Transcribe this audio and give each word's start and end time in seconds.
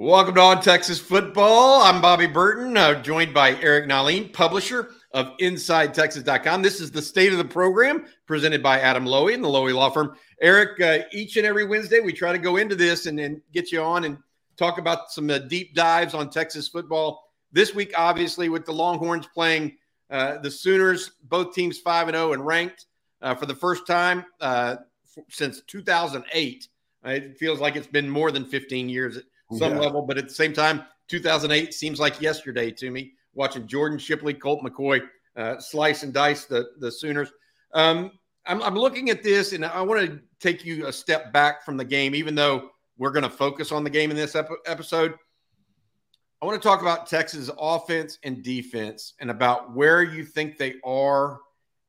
Welcome 0.00 0.36
to 0.36 0.40
On 0.42 0.62
Texas 0.62 1.00
Football. 1.00 1.82
I'm 1.82 2.00
Bobby 2.00 2.28
Burton, 2.28 2.76
uh, 2.76 3.02
joined 3.02 3.34
by 3.34 3.56
Eric 3.60 3.90
Nahlin, 3.90 4.32
publisher 4.32 4.90
of 5.10 5.36
InsideTexas.com. 5.38 6.62
This 6.62 6.80
is 6.80 6.92
the 6.92 7.02
state 7.02 7.32
of 7.32 7.38
the 7.38 7.44
program 7.44 8.04
presented 8.24 8.62
by 8.62 8.78
Adam 8.78 9.04
Loewy 9.04 9.34
and 9.34 9.42
the 9.42 9.48
Loewy 9.48 9.74
Law 9.74 9.90
Firm. 9.90 10.14
Eric, 10.40 10.80
uh, 10.80 11.04
each 11.10 11.36
and 11.36 11.44
every 11.44 11.64
Wednesday, 11.64 11.98
we 11.98 12.12
try 12.12 12.30
to 12.30 12.38
go 12.38 12.58
into 12.58 12.76
this 12.76 13.06
and, 13.06 13.18
and 13.18 13.40
get 13.52 13.72
you 13.72 13.82
on 13.82 14.04
and 14.04 14.18
talk 14.56 14.78
about 14.78 15.10
some 15.10 15.28
uh, 15.30 15.38
deep 15.38 15.74
dives 15.74 16.14
on 16.14 16.30
Texas 16.30 16.68
football. 16.68 17.32
This 17.50 17.74
week, 17.74 17.92
obviously, 17.96 18.48
with 18.48 18.66
the 18.66 18.72
Longhorns 18.72 19.26
playing 19.26 19.78
uh, 20.10 20.38
the 20.38 20.50
Sooners, 20.52 21.10
both 21.24 21.56
teams 21.56 21.80
5 21.80 22.06
and 22.06 22.16
0 22.16 22.34
and 22.34 22.46
ranked 22.46 22.86
uh, 23.20 23.34
for 23.34 23.46
the 23.46 23.54
first 23.56 23.84
time 23.84 24.24
uh, 24.40 24.76
f- 25.16 25.24
since 25.28 25.60
2008. 25.62 26.68
it 27.04 27.36
feels 27.36 27.58
like 27.58 27.74
it's 27.74 27.88
been 27.88 28.08
more 28.08 28.30
than 28.30 28.44
15 28.44 28.88
years 28.88 29.18
some 29.52 29.74
yeah. 29.74 29.80
level, 29.80 30.02
but 30.02 30.18
at 30.18 30.28
the 30.28 30.34
same 30.34 30.52
time, 30.52 30.84
2008 31.08 31.72
seems 31.72 31.98
like 31.98 32.20
yesterday 32.20 32.70
to 32.72 32.90
me. 32.90 33.12
Watching 33.34 33.66
Jordan 33.66 33.98
Shipley, 33.98 34.34
Colt 34.34 34.62
McCoy 34.62 35.00
uh, 35.36 35.58
slice 35.60 36.02
and 36.02 36.12
dice 36.12 36.44
the 36.46 36.70
the 36.78 36.90
Sooners. 36.90 37.30
Um, 37.72 38.12
I'm, 38.46 38.62
I'm 38.62 38.74
looking 38.74 39.10
at 39.10 39.22
this, 39.22 39.52
and 39.52 39.64
I 39.64 39.82
want 39.82 40.06
to 40.06 40.20
take 40.40 40.64
you 40.64 40.86
a 40.86 40.92
step 40.92 41.32
back 41.32 41.64
from 41.64 41.76
the 41.76 41.84
game, 41.84 42.14
even 42.14 42.34
though 42.34 42.70
we're 42.96 43.10
going 43.10 43.24
to 43.24 43.30
focus 43.30 43.70
on 43.70 43.84
the 43.84 43.90
game 43.90 44.10
in 44.10 44.16
this 44.16 44.34
ep- 44.34 44.48
episode. 44.66 45.14
I 46.40 46.46
want 46.46 46.60
to 46.60 46.66
talk 46.66 46.80
about 46.80 47.06
Texas 47.06 47.50
offense 47.58 48.18
and 48.24 48.42
defense, 48.42 49.14
and 49.20 49.30
about 49.30 49.74
where 49.74 50.02
you 50.02 50.24
think 50.24 50.56
they 50.56 50.74
are 50.84 51.40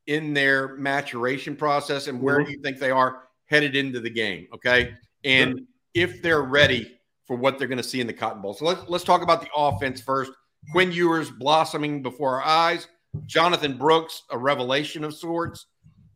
in 0.07 0.33
their 0.33 0.75
maturation 0.75 1.55
process, 1.55 2.07
and 2.07 2.21
where 2.21 2.39
mm-hmm. 2.39 2.51
you 2.51 2.61
think 2.61 2.77
they 2.77 2.91
are 2.91 3.23
headed 3.45 3.75
into 3.75 3.99
the 3.99 4.09
game. 4.09 4.47
Okay, 4.53 4.93
and 5.23 5.51
sure. 5.51 5.65
if 5.95 6.21
they're 6.21 6.43
ready 6.43 6.98
for 7.29 7.35
what 7.35 7.59
they're 7.59 7.67
going 7.67 7.77
to 7.77 7.83
see 7.83 8.01
in 8.01 8.07
the 8.07 8.13
Cotton 8.13 8.41
Bowl. 8.41 8.55
So 8.55 8.65
let's 8.65 8.81
let's 8.89 9.03
talk 9.03 9.21
about 9.21 9.39
the 9.39 9.49
offense 9.55 10.01
first. 10.01 10.31
Quinn 10.71 10.91
Ewers 10.91 11.29
blossoming 11.29 12.01
before 12.01 12.41
our 12.41 12.43
eyes. 12.43 12.87
Jonathan 13.27 13.77
Brooks, 13.77 14.23
a 14.31 14.37
revelation 14.37 15.03
of 15.03 15.13
sorts. 15.13 15.67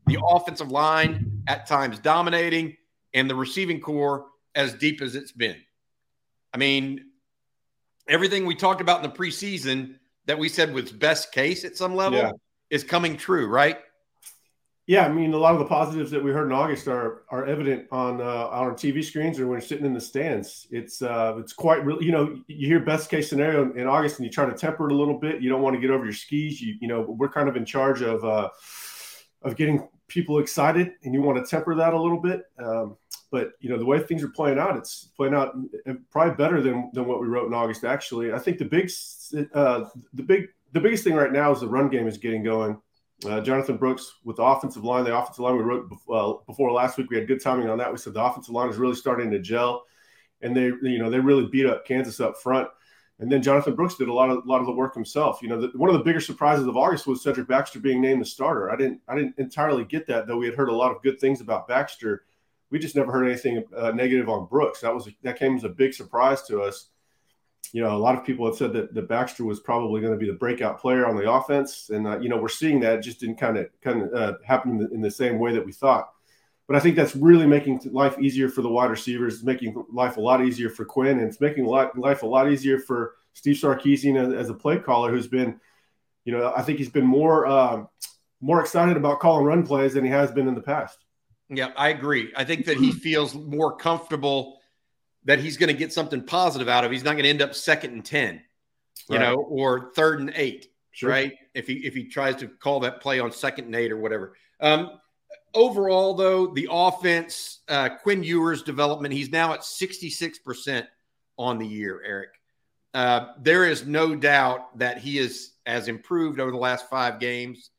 The 0.08 0.18
offensive 0.28 0.72
line 0.72 1.44
at 1.48 1.68
times 1.68 2.00
dominating, 2.00 2.76
and 3.14 3.30
the 3.30 3.36
receiving 3.36 3.80
core 3.80 4.26
as 4.56 4.74
deep 4.74 5.04
as 5.04 5.16
it's 5.16 5.32
been. 5.32 5.56
I 6.52 6.58
mean, 6.58 7.06
everything 8.10 8.48
we 8.48 8.56
talked 8.56 8.82
about 8.82 9.04
in 9.04 9.10
the 9.10 9.16
preseason 9.16 9.98
that 10.26 10.40
we 10.40 10.50
said 10.50 10.74
was 10.74 10.92
best 10.92 11.32
case 11.32 11.64
at 11.64 11.78
some 11.78 11.96
level 11.96 12.18
yeah. 12.18 12.32
is 12.72 12.84
coming 12.84 13.18
true, 13.18 13.46
right? 13.46 13.78
Yeah, 14.86 15.06
I 15.06 15.10
mean, 15.10 15.34
a 15.34 15.38
lot 15.38 15.54
of 15.54 15.60
the 15.60 15.66
positives 15.66 16.12
that 16.12 16.22
we 16.22 16.32
heard 16.32 16.48
in 16.48 16.52
August 16.52 16.90
are 16.90 17.24
are 17.30 17.46
evident 17.46 17.88
on 17.90 18.20
uh, 18.20 18.26
our 18.52 18.74
TV 18.74 19.02
screens 19.02 19.40
or 19.40 19.48
when 19.48 19.54
you're 19.54 19.62
sitting 19.62 19.86
in 19.86 19.94
the 19.94 20.02
stands. 20.02 20.68
It's 20.72 21.02
uh, 21.02 21.36
it's 21.38 21.54
quite 21.54 21.86
real. 21.86 22.04
You 22.04 22.12
know, 22.12 22.38
you 22.48 22.68
hear 22.68 22.82
best 22.82 23.10
case 23.10 23.30
scenario 23.30 23.72
in 23.74 23.88
August, 23.88 24.18
and 24.18 24.26
you 24.26 24.32
try 24.32 24.46
to 24.46 24.54
temper 24.54 24.90
it 24.90 24.92
a 24.92 24.96
little 24.96 25.18
bit. 25.18 25.42
You 25.42 25.50
don't 25.50 25.62
want 25.62 25.76
to 25.76 25.80
get 25.80 25.90
over 25.90 26.04
your 26.04 26.14
skis. 26.14 26.60
You 26.60 26.76
you 26.82 26.90
know, 26.90 27.02
we're 27.02 27.30
kind 27.30 27.48
of 27.48 27.56
in 27.56 27.64
charge 27.64 28.02
of 28.02 28.26
uh, 28.26 28.50
of 29.44 29.56
getting 29.56 29.88
people 30.10 30.40
excited, 30.40 30.92
and 31.04 31.14
you 31.14 31.22
want 31.22 31.38
to 31.44 31.50
temper 31.50 31.76
that 31.76 31.94
a 31.94 32.02
little 32.02 32.20
bit. 32.20 32.42
Um, 32.60 32.98
but 33.32 33.52
you 33.62 33.70
know, 33.70 33.78
the 33.78 33.86
way 33.86 34.00
things 34.00 34.22
are 34.22 34.30
playing 34.30 34.60
out, 34.60 34.76
it's 34.76 35.12
playing 35.16 35.34
out 35.34 35.56
uh, 35.88 35.94
probably 36.12 36.36
better 36.36 36.62
than 36.62 36.92
than 36.92 37.06
what 37.06 37.22
we 37.22 37.28
wrote 37.28 37.48
in 37.48 37.54
August. 37.54 37.86
Actually, 37.86 38.34
I 38.34 38.40
think 38.40 38.58
the 38.58 38.66
big 38.66 38.92
uh, 39.54 39.86
the 40.14 40.24
big 40.24 40.48
the 40.74 40.82
biggest 40.82 41.06
thing 41.06 41.14
right 41.16 41.32
now 41.32 41.54
is 41.54 41.62
the 41.62 41.70
run 41.70 41.88
game 41.88 42.06
is 42.06 42.18
getting 42.18 42.44
going 42.44 42.82
uh, 43.26 43.42
Jonathan 43.42 43.78
Brooks 43.78 44.16
with 44.24 44.38
the 44.38 44.44
offensive 44.44 44.84
line. 44.84 45.04
The 45.04 45.18
offensive 45.18 45.44
line 45.44 45.58
we 45.58 45.64
wrote 45.64 45.92
uh, 46.10 46.34
before 46.46 46.72
last 46.72 46.98
week. 46.98 47.10
We 47.10 47.18
had 47.18 47.28
good 47.28 47.42
timing 47.42 47.70
on 47.70 47.78
that. 47.78 47.92
We 47.92 47.98
said 47.98 48.14
the 48.14 48.24
offensive 48.24 48.54
line 48.54 48.70
is 48.70 48.78
really 48.78 48.96
starting 48.96 49.32
to 49.32 49.40
gel, 49.40 49.86
and 50.42 50.56
they 50.56 50.66
you 50.66 51.00
know 51.00 51.10
they 51.10 51.20
really 51.20 51.48
beat 51.48 51.66
up 51.66 51.86
Kansas 51.86 52.20
up 52.20 52.38
front. 52.38 52.68
And 53.20 53.32
then 53.32 53.44
Jonathan 53.44 53.76
Brooks 53.76 53.96
did 53.96 54.10
a 54.10 54.14
lot 54.14 54.30
of 54.30 54.44
a 54.44 54.48
lot 54.48 54.60
of 54.60 54.66
the 54.66 54.74
work 54.74 54.94
himself. 54.94 55.42
You 55.42 55.50
know, 55.50 55.62
the, 55.62 55.78
one 55.78 55.90
of 55.90 55.98
the 55.98 56.04
bigger 56.04 56.20
surprises 56.20 56.68
of 56.68 56.78
August 56.78 57.08
was 57.08 57.24
Cedric 57.24 57.48
Baxter 57.48 57.80
being 57.80 58.02
named 58.02 58.22
the 58.22 58.26
starter. 58.26 58.72
I 58.72 58.76
didn't 58.76 59.02
I 59.08 59.16
didn't 59.16 59.36
entirely 59.38 59.86
get 59.86 60.08
that 60.08 60.28
though. 60.28 60.38
We 60.38 60.48
had 60.48 60.56
heard 60.56 60.70
a 60.70 60.76
lot 60.76 60.96
of 60.96 61.02
good 61.02 61.20
things 61.20 61.42
about 61.42 61.68
Baxter. 61.68 62.26
We 62.70 62.80
just 62.80 62.96
never 62.96 63.12
heard 63.12 63.28
anything 63.28 63.64
uh, 63.78 63.92
negative 63.92 64.30
on 64.30 64.48
Brooks. 64.48 64.82
That 64.82 64.94
was 64.94 65.08
that 65.22 65.38
came 65.38 65.56
as 65.56 65.64
a 65.64 65.70
big 65.70 65.94
surprise 65.94 66.42
to 66.44 66.62
us 66.62 66.88
you 67.74 67.82
know, 67.82 67.96
a 67.96 67.98
lot 67.98 68.16
of 68.16 68.24
people 68.24 68.46
have 68.46 68.56
said 68.56 68.72
that, 68.74 68.94
that 68.94 69.10
Baxter 69.10 69.44
was 69.44 69.60
probably 69.60 70.00
going 70.00 70.14
to 70.14 70.20
be 70.20 70.28
the 70.28 70.38
breakout 70.38 70.80
player 70.80 71.08
on 71.08 71.18
the 71.18 71.30
offense, 71.30 71.90
and 71.90 72.06
uh, 72.08 72.20
you 72.20 72.30
know, 72.30 72.38
we're 72.38 72.48
seeing 72.48 72.80
that 72.82 73.00
it 73.00 73.02
just 73.02 73.20
didn't 73.20 73.38
kind 73.38 73.58
of 73.58 73.68
kind 73.82 74.04
of 74.04 74.14
uh, 74.14 74.38
happen 74.46 74.72
in 74.72 74.78
the, 74.78 74.90
in 74.92 75.02
the, 75.02 75.10
same 75.10 75.40
way 75.40 75.52
that 75.52 75.66
we 75.66 75.72
thought. 75.72 76.12
But 76.68 76.78
I 76.78 76.80
think 76.80 76.96
that's 76.96 77.16
really 77.16 77.48
making 77.48 77.82
life 77.92 78.18
easier 78.20 78.48
for 78.48 78.62
the 78.62 78.70
wide 78.70 78.92
receivers, 78.92 79.36
it's 79.36 79.44
making 79.44 79.84
life 79.92 80.18
a 80.18 80.22
lot 80.22 80.46
easier 80.46 80.70
for 80.70 80.86
Quinn, 80.86 81.18
and 81.18 81.28
it's 81.28 81.42
making 81.42 81.66
life 81.66 82.22
a 82.22 82.28
lot 82.28 82.50
easier 82.50 82.78
for 82.78 83.16
Steve 83.34 83.56
Sarkisian 83.56 84.36
as, 84.36 84.50
a 84.50 84.54
play 84.54 84.78
caller, 84.78 85.10
who's 85.10 85.28
been, 85.28 85.60
you 86.26 86.32
know, 86.32 86.54
I 86.56 86.62
think 86.62 86.78
he's 86.78 86.90
been 86.90 87.06
more 87.06 87.48
uh, 87.48 87.86
more 88.40 88.62
excited 88.62 88.98
about 88.98 89.20
calling 89.20 89.46
run 89.46 89.66
plays 89.66 89.96
than 89.96 90.04
he 90.04 90.12
has 90.12 90.32
been 90.32 90.48
in 90.48 90.54
the 90.54 90.62
past. 90.62 91.00
Yeah, 91.50 91.72
I 91.76 91.90
agree. 91.90 92.32
I 92.36 92.44
think 92.44 92.66
that 92.66 92.78
he 92.78 92.92
feels 92.92 93.34
more 93.34 93.76
comfortable 93.76 94.60
that 95.26 95.40
he's 95.40 95.58
going 95.58 95.70
to 95.70 95.74
get 95.74 95.94
something 95.94 96.24
positive 96.24 96.68
out 96.68 96.84
of. 96.84 96.92
He's 96.92 97.04
not 97.04 97.14
going 97.14 97.24
to 97.24 97.30
end 97.30 97.42
up 97.42 97.56
second 97.56 97.94
and 97.94 98.06
10, 98.06 98.42
you 99.10 99.18
right. 99.18 99.22
know, 99.22 99.36
or 99.36 99.92
third 99.96 100.20
and 100.20 100.32
eight, 100.36 100.68
sure. 100.92 101.10
right? 101.10 101.34
If 101.54 101.68
he 101.68 101.76
if 101.86 101.94
he 101.94 102.06
tries 102.06 102.36
to 102.38 102.48
call 102.48 102.82
that 102.82 103.02
play 103.02 103.20
on 103.20 103.32
second 103.32 103.66
and 103.66 103.76
eight 103.76 103.92
or 103.92 103.98
whatever. 103.98 104.36
Um, 104.60 105.00
overall, 105.54 106.14
though, 106.14 106.48
the 106.48 106.68
offense, 106.72 107.60
uh, 107.68 107.90
Quinn 107.90 108.24
Ewers' 108.24 108.64
development, 108.64 109.14
he's 109.14 109.32
now 109.32 109.54
at 109.54 109.62
66% 109.62 110.88
on 111.38 111.58
the 111.58 111.68
year, 111.68 112.02
Eric. 112.06 112.30
Uh, 112.94 113.34
there 113.42 113.66
is 113.66 113.86
no 113.88 114.16
doubt 114.16 114.78
that 114.78 115.00
he 115.00 115.18
is 115.18 115.54
has 115.66 115.88
improved 115.88 116.40
over 116.40 116.52
the 116.52 116.58
last 116.58 116.90
five 116.90 117.20
games 117.20 117.72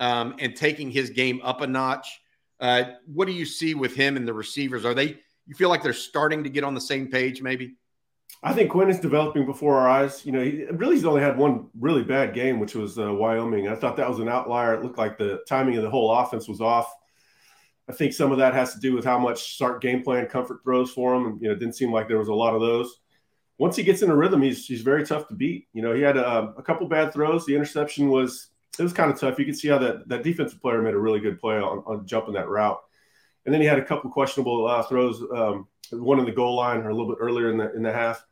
um, 0.00 0.34
and 0.38 0.56
taking 0.56 0.90
his 0.90 1.10
game 1.10 1.40
up 1.42 1.60
a 1.60 1.66
notch. 1.66 2.20
Uh, 2.60 2.84
what 3.06 3.26
do 3.26 3.32
you 3.32 3.46
see 3.46 3.74
with 3.74 3.94
him 3.94 4.16
and 4.16 4.26
the 4.26 4.32
receivers? 4.32 4.84
Are 4.84 4.94
they 4.94 5.18
you 5.48 5.54
feel 5.54 5.70
like 5.70 5.82
they're 5.82 5.92
starting 5.92 6.44
to 6.44 6.50
get 6.50 6.62
on 6.62 6.74
the 6.74 6.80
same 6.80 7.08
page, 7.08 7.42
maybe? 7.42 7.74
I 8.42 8.52
think 8.52 8.70
Quinn 8.70 8.90
is 8.90 9.00
developing 9.00 9.46
before 9.46 9.78
our 9.78 9.88
eyes. 9.88 10.24
You 10.24 10.32
know, 10.32 10.44
he 10.44 10.64
really 10.66 10.94
he's 10.96 11.04
only 11.04 11.22
had 11.22 11.36
one 11.36 11.68
really 11.80 12.04
bad 12.04 12.34
game, 12.34 12.60
which 12.60 12.74
was 12.74 12.98
uh, 12.98 13.12
Wyoming. 13.12 13.66
I 13.66 13.74
thought 13.74 13.96
that 13.96 14.08
was 14.08 14.20
an 14.20 14.28
outlier. 14.28 14.74
It 14.74 14.84
looked 14.84 14.98
like 14.98 15.18
the 15.18 15.42
timing 15.48 15.76
of 15.76 15.82
the 15.82 15.90
whole 15.90 16.12
offense 16.12 16.46
was 16.46 16.60
off. 16.60 16.94
I 17.88 17.94
think 17.94 18.12
some 18.12 18.30
of 18.30 18.38
that 18.38 18.52
has 18.52 18.74
to 18.74 18.80
do 18.80 18.94
with 18.94 19.04
how 19.04 19.18
much 19.18 19.54
start 19.54 19.80
game 19.80 20.02
plan 20.02 20.26
comfort 20.26 20.62
throws 20.62 20.92
for 20.92 21.14
him. 21.14 21.26
And, 21.26 21.40
you 21.40 21.48
know, 21.48 21.54
it 21.54 21.58
didn't 21.58 21.74
seem 21.76 21.90
like 21.90 22.06
there 22.06 22.18
was 22.18 22.28
a 22.28 22.34
lot 22.34 22.54
of 22.54 22.60
those. 22.60 23.00
Once 23.56 23.74
he 23.74 23.82
gets 23.82 24.02
in 24.02 24.10
a 24.10 24.14
rhythm, 24.14 24.42
he's 24.42 24.66
he's 24.66 24.82
very 24.82 25.04
tough 25.04 25.26
to 25.28 25.34
beat. 25.34 25.66
You 25.72 25.82
know, 25.82 25.94
he 25.94 26.02
had 26.02 26.18
a, 26.18 26.52
a 26.56 26.62
couple 26.62 26.86
bad 26.86 27.12
throws. 27.12 27.46
The 27.46 27.56
interception 27.56 28.08
was 28.08 28.50
it 28.78 28.82
was 28.82 28.92
kind 28.92 29.10
of 29.10 29.18
tough. 29.18 29.38
You 29.38 29.46
could 29.46 29.58
see 29.58 29.68
how 29.68 29.78
that 29.78 30.08
that 30.08 30.22
defensive 30.22 30.60
player 30.60 30.82
made 30.82 30.94
a 30.94 30.98
really 30.98 31.18
good 31.18 31.40
play 31.40 31.56
on, 31.56 31.78
on 31.86 32.06
jumping 32.06 32.34
that 32.34 32.48
route. 32.48 32.78
And 33.48 33.54
then 33.54 33.62
he 33.62 33.66
had 33.66 33.78
a 33.78 33.84
couple 33.84 34.10
questionable 34.10 34.66
uh, 34.66 34.82
throws, 34.82 35.22
um, 35.34 35.66
one 35.90 36.18
in 36.18 36.26
the 36.26 36.32
goal 36.32 36.54
line 36.54 36.82
or 36.82 36.90
a 36.90 36.94
little 36.94 37.08
bit 37.08 37.16
earlier 37.18 37.50
in 37.50 37.56
the 37.56 37.74
in 37.74 37.82
the 37.82 37.90
half. 37.90 38.22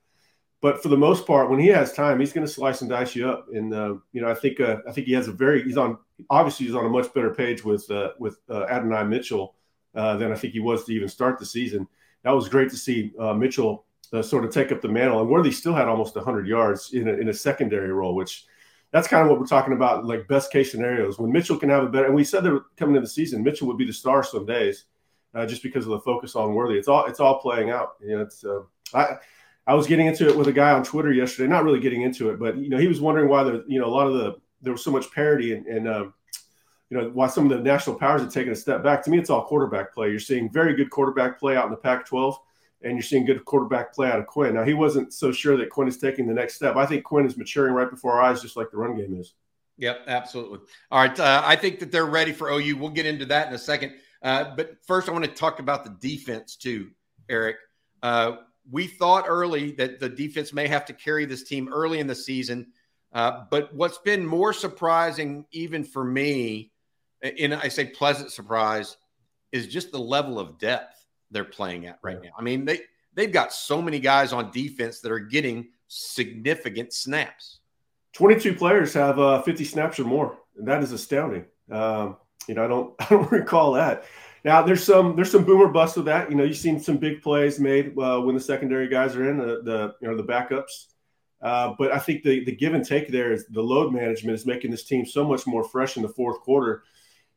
But 0.60 0.82
for 0.82 0.90
the 0.90 0.96
most 0.98 1.26
part, 1.26 1.48
when 1.48 1.58
he 1.58 1.68
has 1.68 1.94
time, 1.94 2.20
he's 2.20 2.34
going 2.34 2.46
to 2.46 2.52
slice 2.52 2.82
and 2.82 2.90
dice 2.90 3.16
you 3.16 3.26
up. 3.26 3.46
And 3.50 3.72
uh, 3.72 3.94
you 4.12 4.20
know, 4.20 4.28
I 4.28 4.34
think 4.34 4.60
uh, 4.60 4.80
I 4.86 4.92
think 4.92 5.06
he 5.06 5.14
has 5.14 5.26
a 5.26 5.32
very 5.32 5.64
he's 5.64 5.78
on 5.78 5.96
obviously 6.28 6.66
he's 6.66 6.74
on 6.74 6.84
a 6.84 6.90
much 6.90 7.14
better 7.14 7.32
page 7.32 7.64
with 7.64 7.90
uh, 7.90 8.10
with 8.18 8.36
uh, 8.50 8.64
Adonai 8.64 9.04
Mitchell 9.04 9.54
uh, 9.94 10.18
than 10.18 10.32
I 10.32 10.34
think 10.34 10.52
he 10.52 10.60
was 10.60 10.84
to 10.84 10.92
even 10.92 11.08
start 11.08 11.38
the 11.38 11.46
season. 11.46 11.88
That 12.24 12.32
was 12.32 12.50
great 12.50 12.68
to 12.68 12.76
see 12.76 13.14
Mitchell 13.36 13.86
sort 14.20 14.44
of 14.44 14.52
take 14.52 14.70
up 14.70 14.82
the 14.82 14.88
mantle, 14.88 15.22
and 15.22 15.30
Worthy 15.30 15.50
still 15.50 15.72
had 15.72 15.88
almost 15.88 16.14
100 16.14 16.46
yards 16.46 16.92
in 16.92 17.08
a, 17.08 17.12
in 17.14 17.30
a 17.30 17.32
secondary 17.32 17.90
role, 17.90 18.14
which 18.14 18.44
that's 18.90 19.08
kind 19.08 19.22
of 19.22 19.30
what 19.30 19.40
we're 19.40 19.46
talking 19.46 19.72
about, 19.72 20.04
like 20.04 20.28
best 20.28 20.52
case 20.52 20.72
scenarios. 20.72 21.18
When 21.18 21.32
Mitchell 21.32 21.56
can 21.56 21.70
have 21.70 21.84
a 21.84 21.88
better, 21.88 22.04
and 22.04 22.14
we 22.14 22.22
said 22.22 22.44
that 22.44 22.60
coming 22.76 22.96
into 22.96 23.06
the 23.06 23.10
season, 23.10 23.42
Mitchell 23.42 23.66
would 23.68 23.78
be 23.78 23.86
the 23.86 23.94
star 23.94 24.22
some 24.22 24.44
days 24.44 24.84
uh, 25.36 25.46
just 25.46 25.62
because 25.62 25.84
of 25.84 25.90
the 25.90 26.00
focus 26.00 26.34
on 26.34 26.54
Worthy. 26.54 26.78
It's 26.78 26.88
all 26.88 27.04
it's 27.04 27.20
all 27.20 27.38
playing 27.40 27.70
out. 27.70 27.96
You 28.00 28.16
know, 28.16 28.22
it's 28.22 28.44
uh, 28.44 28.62
I 28.94 29.18
I 29.66 29.74
was 29.74 29.86
getting 29.86 30.06
into 30.06 30.28
it 30.28 30.36
with 30.36 30.48
a 30.48 30.52
guy 30.52 30.72
on 30.72 30.82
Twitter 30.82 31.12
yesterday. 31.12 31.48
Not 31.48 31.64
really 31.64 31.80
getting 31.80 32.02
into 32.02 32.30
it, 32.30 32.38
but 32.38 32.56
you 32.56 32.70
know, 32.70 32.78
he 32.78 32.88
was 32.88 33.00
wondering 33.00 33.28
why 33.28 33.44
the 33.44 33.64
you 33.68 33.78
know 33.78 33.86
a 33.86 33.94
lot 33.94 34.06
of 34.06 34.14
the 34.14 34.36
there 34.62 34.72
was 34.72 34.82
so 34.82 34.90
much 34.90 35.12
parity 35.12 35.52
and, 35.52 35.66
and 35.66 35.88
um, 35.88 36.14
you 36.88 36.96
know 36.96 37.10
why 37.10 37.26
some 37.26 37.50
of 37.50 37.56
the 37.56 37.62
national 37.62 37.96
powers 37.96 38.22
had 38.22 38.30
taken 38.30 38.52
a 38.52 38.56
step 38.56 38.82
back. 38.82 39.04
To 39.04 39.10
me, 39.10 39.18
it's 39.18 39.28
all 39.28 39.44
quarterback 39.44 39.92
play. 39.92 40.08
You're 40.08 40.18
seeing 40.20 40.50
very 40.50 40.74
good 40.74 40.90
quarterback 40.90 41.38
play 41.38 41.54
out 41.54 41.66
in 41.66 41.70
the 41.70 41.76
Pac-12, 41.76 42.34
and 42.82 42.92
you're 42.92 43.02
seeing 43.02 43.26
good 43.26 43.44
quarterback 43.44 43.92
play 43.92 44.08
out 44.08 44.18
of 44.18 44.26
Quinn. 44.26 44.54
Now 44.54 44.64
he 44.64 44.74
wasn't 44.74 45.12
so 45.12 45.32
sure 45.32 45.58
that 45.58 45.68
Quinn 45.68 45.88
is 45.88 45.98
taking 45.98 46.26
the 46.26 46.34
next 46.34 46.54
step. 46.54 46.76
I 46.76 46.86
think 46.86 47.04
Quinn 47.04 47.26
is 47.26 47.36
maturing 47.36 47.74
right 47.74 47.90
before 47.90 48.12
our 48.12 48.22
eyes, 48.22 48.40
just 48.40 48.56
like 48.56 48.70
the 48.70 48.78
run 48.78 48.96
game 48.96 49.20
is. 49.20 49.34
Yep, 49.78 50.04
absolutely. 50.06 50.60
All 50.90 51.00
right, 51.00 51.20
uh, 51.20 51.42
I 51.44 51.56
think 51.56 51.80
that 51.80 51.92
they're 51.92 52.06
ready 52.06 52.32
for 52.32 52.48
OU. 52.48 52.76
We'll 52.78 52.88
get 52.88 53.04
into 53.04 53.26
that 53.26 53.48
in 53.48 53.54
a 53.54 53.58
second. 53.58 53.92
Uh, 54.22 54.54
but 54.56 54.76
first, 54.86 55.08
I 55.08 55.12
want 55.12 55.24
to 55.24 55.30
talk 55.30 55.58
about 55.58 55.84
the 55.84 56.08
defense 56.08 56.56
too, 56.56 56.90
Eric. 57.28 57.56
Uh, 58.02 58.36
we 58.70 58.86
thought 58.86 59.24
early 59.28 59.72
that 59.72 60.00
the 60.00 60.08
defense 60.08 60.52
may 60.52 60.66
have 60.66 60.84
to 60.86 60.92
carry 60.92 61.24
this 61.24 61.44
team 61.44 61.68
early 61.72 62.00
in 62.00 62.06
the 62.06 62.14
season. 62.14 62.68
Uh, 63.12 63.44
but 63.50 63.72
what's 63.74 63.98
been 63.98 64.26
more 64.26 64.52
surprising, 64.52 65.46
even 65.52 65.84
for 65.84 66.04
me, 66.04 66.72
and 67.22 67.54
I 67.54 67.68
say 67.68 67.86
pleasant 67.86 68.32
surprise, 68.32 68.96
is 69.52 69.68
just 69.68 69.92
the 69.92 69.98
level 69.98 70.38
of 70.38 70.58
depth 70.58 71.06
they're 71.30 71.44
playing 71.44 71.86
at 71.86 71.98
right 72.02 72.20
now. 72.22 72.30
I 72.36 72.42
mean, 72.42 72.64
they 72.64 72.80
they've 73.14 73.32
got 73.32 73.52
so 73.52 73.80
many 73.80 74.00
guys 74.00 74.32
on 74.32 74.50
defense 74.50 75.00
that 75.00 75.12
are 75.12 75.20
getting 75.20 75.68
significant 75.88 76.92
snaps. 76.92 77.60
22 78.14 78.54
players 78.54 78.94
have 78.94 79.18
uh, 79.18 79.42
50 79.42 79.64
snaps 79.64 79.98
or 79.98 80.04
more, 80.04 80.38
and 80.56 80.66
that 80.68 80.82
is 80.82 80.92
astounding. 80.92 81.44
Um, 81.70 82.16
you 82.48 82.54
know, 82.54 82.64
I 82.64 82.68
don't 82.68 82.94
I 83.00 83.06
don't 83.08 83.30
recall 83.32 83.72
that. 83.72 84.04
Now 84.44 84.62
there's 84.62 84.84
some 84.84 85.16
there's 85.16 85.30
some 85.30 85.44
boomer 85.44 85.68
bust 85.68 85.96
with 85.96 86.06
that. 86.06 86.30
You 86.30 86.36
know, 86.36 86.44
you've 86.44 86.56
seen 86.56 86.78
some 86.78 86.98
big 86.98 87.20
plays 87.22 87.58
made 87.58 87.98
uh, 87.98 88.20
when 88.20 88.34
the 88.34 88.40
secondary 88.40 88.88
guys 88.88 89.16
are 89.16 89.28
in 89.28 89.38
the, 89.38 89.62
the 89.62 89.94
you 90.00 90.08
know 90.08 90.16
the 90.16 90.22
backups. 90.22 90.86
Uh, 91.42 91.74
but 91.78 91.92
I 91.92 91.98
think 91.98 92.22
the 92.22 92.44
the 92.44 92.54
give 92.54 92.74
and 92.74 92.84
take 92.84 93.08
there 93.08 93.32
is 93.32 93.46
the 93.48 93.62
load 93.62 93.92
management 93.92 94.38
is 94.38 94.46
making 94.46 94.70
this 94.70 94.84
team 94.84 95.04
so 95.04 95.24
much 95.24 95.46
more 95.46 95.64
fresh 95.64 95.96
in 95.96 96.02
the 96.02 96.08
fourth 96.08 96.40
quarter, 96.40 96.84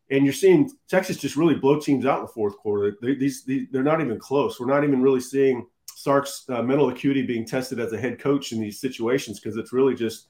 and 0.10 0.24
you're 0.24 0.34
seeing 0.34 0.70
Texas 0.88 1.18
just 1.18 1.36
really 1.36 1.56
blow 1.56 1.80
teams 1.80 2.06
out 2.06 2.20
in 2.20 2.26
the 2.26 2.32
fourth 2.32 2.58
quarter. 2.58 2.98
They, 3.02 3.16
these, 3.16 3.44
these 3.44 3.68
they're 3.72 3.84
not 3.84 4.02
even 4.02 4.20
close. 4.20 4.60
We're 4.60 4.68
not 4.68 4.84
even 4.84 5.02
really 5.02 5.20
seeing 5.20 5.68
Sark's 5.96 6.46
uh, 6.50 6.62
mental 6.62 6.90
acuity 6.90 7.24
being 7.24 7.46
tested 7.46 7.80
as 7.80 7.92
a 7.92 8.00
head 8.00 8.20
coach 8.20 8.52
in 8.52 8.62
these 8.62 8.80
situations 8.80 9.40
because 9.40 9.58
it's 9.58 9.74
really 9.74 9.96
just 9.96 10.28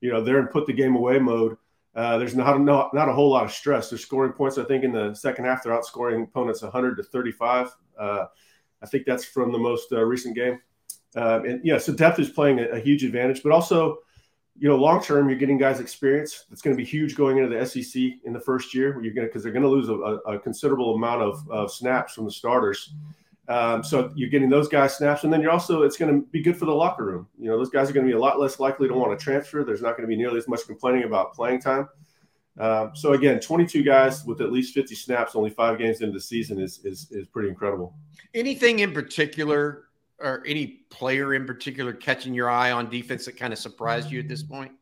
you 0.00 0.10
know 0.10 0.22
they're 0.22 0.40
in 0.40 0.48
put 0.48 0.66
the 0.66 0.72
game 0.72 0.96
away 0.96 1.18
mode 1.18 1.56
uh, 1.94 2.16
there's 2.18 2.34
not, 2.34 2.60
not 2.60 2.94
not 2.94 3.08
a 3.08 3.12
whole 3.12 3.30
lot 3.30 3.44
of 3.44 3.52
stress. 3.52 3.90
They're 3.90 3.98
scoring 3.98 4.32
points. 4.32 4.56
I 4.58 4.64
think 4.64 4.84
in 4.84 4.92
the 4.92 5.14
second 5.14 5.44
half 5.44 5.62
they're 5.62 5.78
outscoring 5.78 6.24
opponents 6.24 6.62
100 6.62 6.96
to 6.96 7.02
35. 7.02 7.68
Uh, 7.98 8.26
I 8.82 8.86
think 8.86 9.04
that's 9.06 9.24
from 9.24 9.52
the 9.52 9.58
most 9.58 9.92
uh, 9.92 10.02
recent 10.02 10.34
game. 10.34 10.58
Um, 11.14 11.44
and 11.44 11.64
yeah, 11.64 11.78
so 11.78 11.92
depth 11.92 12.18
is 12.18 12.30
playing 12.30 12.58
a, 12.58 12.64
a, 12.68 12.80
huge 12.80 13.04
advantage, 13.04 13.42
but 13.42 13.52
also, 13.52 13.98
you 14.58 14.66
know, 14.66 14.76
long 14.76 15.02
term 15.02 15.28
you're 15.28 15.38
getting 15.38 15.58
guys 15.58 15.78
experience. 15.78 16.46
It's 16.50 16.62
going 16.62 16.74
to 16.74 16.82
be 16.82 16.88
huge 16.88 17.14
going 17.14 17.36
into 17.36 17.54
the 17.54 17.66
SEC 17.66 18.02
in 18.24 18.32
the 18.32 18.40
first 18.40 18.74
year. 18.74 18.98
You're 19.02 19.12
going 19.12 19.26
because 19.26 19.42
they're 19.42 19.52
going 19.52 19.62
to 19.62 19.68
lose 19.68 19.90
a, 19.90 19.92
a, 19.92 20.38
considerable 20.38 20.94
amount 20.94 21.22
of, 21.22 21.50
of 21.50 21.70
snaps 21.70 22.14
from 22.14 22.24
the 22.24 22.30
starters. 22.30 22.94
Um, 23.52 23.84
so 23.84 24.10
you're 24.14 24.30
getting 24.30 24.48
those 24.48 24.66
guys 24.66 24.96
snaps, 24.96 25.24
and 25.24 25.32
then 25.32 25.42
you're 25.42 25.50
also 25.50 25.82
it's 25.82 25.98
going 25.98 26.14
to 26.14 26.26
be 26.28 26.40
good 26.40 26.56
for 26.56 26.64
the 26.64 26.72
locker 26.72 27.04
room. 27.04 27.28
You 27.38 27.50
know, 27.50 27.58
those 27.58 27.68
guys 27.68 27.90
are 27.90 27.92
going 27.92 28.06
to 28.06 28.10
be 28.10 28.16
a 28.16 28.18
lot 28.18 28.40
less 28.40 28.58
likely 28.58 28.88
to 28.88 28.94
want 28.94 29.18
to 29.18 29.22
transfer. 29.22 29.62
There's 29.62 29.82
not 29.82 29.94
going 29.94 30.02
to 30.02 30.06
be 30.06 30.16
nearly 30.16 30.38
as 30.38 30.48
much 30.48 30.60
complaining 30.66 31.04
about 31.04 31.34
playing 31.34 31.60
time. 31.60 31.86
Um, 32.58 32.92
so 32.94 33.12
again, 33.12 33.40
22 33.40 33.82
guys 33.82 34.24
with 34.24 34.40
at 34.40 34.52
least 34.52 34.72
50 34.72 34.94
snaps, 34.94 35.36
only 35.36 35.50
five 35.50 35.78
games 35.78 36.00
into 36.00 36.14
the 36.14 36.20
season 36.20 36.58
is 36.58 36.80
is 36.84 37.08
is 37.10 37.26
pretty 37.26 37.50
incredible. 37.50 37.94
Anything 38.32 38.78
in 38.78 38.94
particular, 38.94 39.84
or 40.18 40.42
any 40.46 40.66
player 40.88 41.34
in 41.34 41.44
particular, 41.44 41.92
catching 41.92 42.32
your 42.32 42.48
eye 42.48 42.70
on 42.70 42.88
defense 42.88 43.26
that 43.26 43.36
kind 43.36 43.52
of 43.52 43.58
surprised 43.58 44.10
you 44.10 44.18
at 44.18 44.28
this 44.28 44.42
point? 44.42 44.72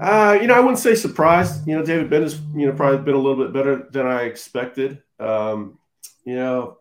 Uh, 0.00 0.38
you 0.40 0.46
know, 0.46 0.54
I 0.54 0.60
wouldn't 0.60 0.78
say 0.78 0.94
surprised. 0.94 1.66
You 1.66 1.76
know, 1.76 1.84
David 1.84 2.10
Ben 2.10 2.22
has 2.22 2.40
you 2.54 2.66
know 2.66 2.72
probably 2.72 2.98
been 2.98 3.16
a 3.16 3.18
little 3.18 3.44
bit 3.44 3.52
better 3.52 3.88
than 3.90 4.06
I 4.06 4.22
expected. 4.22 5.02
Um, 5.18 5.80
you 6.24 6.36
know, 6.36 6.78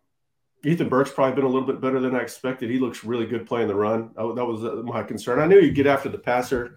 Ethan 0.64 0.90
Burke's 0.90 1.12
probably 1.12 1.36
been 1.36 1.46
a 1.46 1.50
little 1.50 1.68
bit 1.68 1.82
better 1.82 2.00
than 2.00 2.16
I 2.16 2.20
expected. 2.20 2.70
He 2.70 2.80
looks 2.80 3.04
really 3.04 3.26
good 3.26 3.48
playing 3.48 3.68
the 3.68 3.76
run. 3.76 4.12
I, 4.18 4.22
that 4.36 4.46
was 4.46 4.64
uh, 4.64 4.82
my 4.84 5.04
concern. 5.04 5.40
I 5.40 5.48
knew 5.48 5.60
he'd 5.60 5.76
get 5.76 5.88
after 5.88 6.10
the 6.10 6.20
passer 6.20 6.76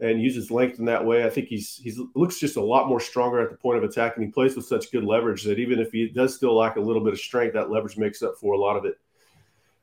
and 0.00 0.20
use 0.20 0.34
his 0.34 0.50
length 0.50 0.78
in 0.78 0.84
that 0.84 1.04
way. 1.04 1.24
I 1.24 1.30
think 1.30 1.48
he's 1.48 1.76
he's 1.76 2.00
looks 2.14 2.38
just 2.38 2.56
a 2.56 2.62
lot 2.62 2.88
more 2.88 3.00
stronger 3.00 3.40
at 3.40 3.50
the 3.50 3.56
point 3.56 3.78
of 3.78 3.84
attack, 3.84 4.16
and 4.16 4.24
he 4.24 4.30
plays 4.30 4.54
with 4.54 4.66
such 4.66 4.92
good 4.92 5.04
leverage 5.04 5.42
that 5.44 5.58
even 5.58 5.78
if 5.78 5.92
he 5.92 6.08
does 6.08 6.34
still 6.34 6.56
lack 6.56 6.76
a 6.76 6.80
little 6.80 7.02
bit 7.02 7.12
of 7.12 7.18
strength, 7.18 7.54
that 7.54 7.70
leverage 7.70 7.96
makes 7.96 8.22
up 8.22 8.34
for 8.40 8.54
a 8.54 8.58
lot 8.58 8.76
of 8.76 8.84
it. 8.84 8.98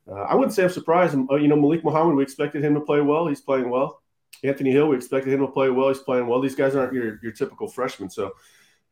Uh, 0.10 0.22
I 0.22 0.36
wouldn't 0.36 0.54
say 0.54 0.64
I'm 0.64 0.70
surprised. 0.70 1.18
Uh, 1.30 1.36
you 1.36 1.48
know, 1.48 1.56
Malik 1.56 1.84
Muhammad, 1.84 2.16
we 2.16 2.24
expected 2.24 2.64
him 2.64 2.74
to 2.74 2.82
play 2.82 3.02
well. 3.02 3.28
He's 3.28 3.42
playing 3.42 3.70
well. 3.70 4.02
Anthony 4.44 4.72
Hill, 4.72 4.88
we 4.88 4.96
expected 4.96 5.34
him 5.34 5.42
to 5.42 5.48
play 5.48 5.70
well. 5.70 5.90
He's 5.90 6.00
playing 6.00 6.28
well. 6.28 6.42
These 6.42 6.56
guys 6.56 6.76
aren't 6.76 6.94
your 6.94 7.20
your 7.22 7.32
typical 7.32 7.68
freshmen, 7.68 8.10
so 8.10 8.32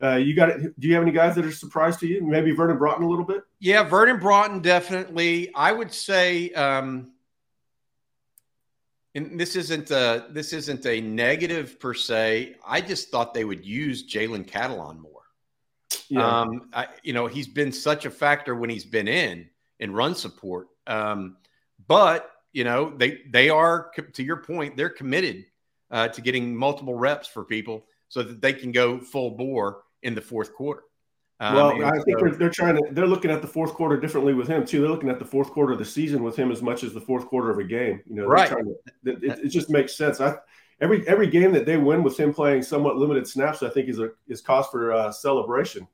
uh, 0.02 0.16
you 0.16 0.34
got 0.34 0.50
it. 0.50 0.80
Do 0.80 0.88
you 0.88 0.94
have 0.94 1.04
any 1.04 1.12
guys 1.12 1.36
that 1.36 1.46
are 1.46 1.52
surprised 1.52 2.00
to 2.00 2.08
you? 2.08 2.22
Maybe 2.22 2.52
Vernon 2.52 2.78
Broughton 2.78 3.04
a 3.04 3.10
little 3.10 3.26
bit. 3.26 3.44
Yeah, 3.60 3.84
Vernon 3.84 4.18
Broughton 4.18 4.62
definitely. 4.62 5.54
I 5.54 5.72
would 5.72 5.92
say, 5.92 6.52
um, 6.54 7.12
and 9.14 9.40
this 9.40 9.56
isn't 9.58 9.92
a 9.92 10.28
this 10.30 10.54
isn't 10.54 10.86
a 10.86 11.02
negative 11.02 11.80
per 11.80 11.94
se. 11.94 12.56
I 12.66 12.80
just 12.80 13.10
thought 13.10 13.34
they 13.34 13.44
would 13.44 13.66
use 13.66 14.10
Jalen 14.10 14.50
Catalon 14.50 15.00
more. 15.00 15.24
Yeah. 16.08 16.42
Um, 16.42 16.70
I, 16.74 16.88
you 17.04 17.12
know, 17.12 17.28
he's 17.28 17.48
been 17.48 17.72
such 17.72 18.06
a 18.06 18.12
factor 18.12 18.56
when 18.56 18.70
he's 18.70 18.86
been 18.86 19.08
in 19.08 19.50
in 19.80 19.94
run 19.94 20.16
support. 20.16 20.68
Um, 20.88 21.38
but 21.88 22.32
you 22.54 22.64
know, 22.64 22.94
they 22.96 23.22
they 23.30 23.50
are 23.50 23.92
to 24.14 24.24
your 24.24 24.38
point, 24.38 24.78
they're 24.78 24.90
committed 24.90 25.46
uh, 25.92 26.08
to 26.08 26.22
getting 26.22 26.56
multiple 26.56 26.96
reps 26.96 27.28
for 27.28 27.44
people 27.44 27.86
so 28.08 28.24
that 28.24 28.42
they 28.42 28.54
can 28.54 28.72
go 28.72 29.00
full 29.00 29.32
bore 29.32 29.84
in 30.04 30.16
the 30.16 30.22
fourth 30.22 30.54
quarter. 30.54 30.84
Um, 31.42 31.56
well, 31.56 31.86
I 31.86 32.00
think 32.00 32.20
they're, 32.20 32.32
they're 32.32 32.50
trying 32.50 32.76
to 32.76 32.84
they're 32.92 33.08
looking 33.08 33.32
at 33.32 33.42
the 33.42 33.48
fourth 33.48 33.74
quarter 33.74 33.98
differently 33.98 34.34
with 34.34 34.48
him 34.48 34.66
too. 34.66 34.82
They're 34.82 34.90
looking 34.90 35.10
at 35.10 35.20
the 35.20 35.26
fourth 35.26 35.52
quarter 35.52 35.72
of 35.72 35.80
the 35.80 35.86
season 35.86 36.22
with 36.22 36.36
him 36.36 36.52
as 36.52 36.62
much 36.62 36.84
as 36.84 36.94
the 36.94 37.00
fourth 37.00 37.28
quarter 37.28 37.50
of 37.50 37.60
a 37.60 37.64
game. 37.64 38.02
You 38.10 38.16
know, 38.16 38.26
right? 38.26 38.50
To, 38.50 38.76
it, 39.06 39.24
it, 39.24 39.50
just 39.50 39.70
makes 39.70 39.96
sense. 39.96 40.20
I, 40.20 40.36
every 40.82 41.08
every 41.08 41.28
game 41.28 41.54
that 41.54 41.66
they 41.66 41.78
win 41.78 42.04
with 42.04 42.20
him 42.20 42.34
playing 42.34 42.64
somewhat 42.64 42.98
limited 42.98 43.26
snaps, 43.26 43.64
I 43.64 43.70
think 43.70 43.88
is 43.88 44.00
a 44.00 44.10
is 44.28 44.42
cause 44.42 44.68
for 44.68 44.92
uh, 44.92 45.12
celebration. 45.14 45.88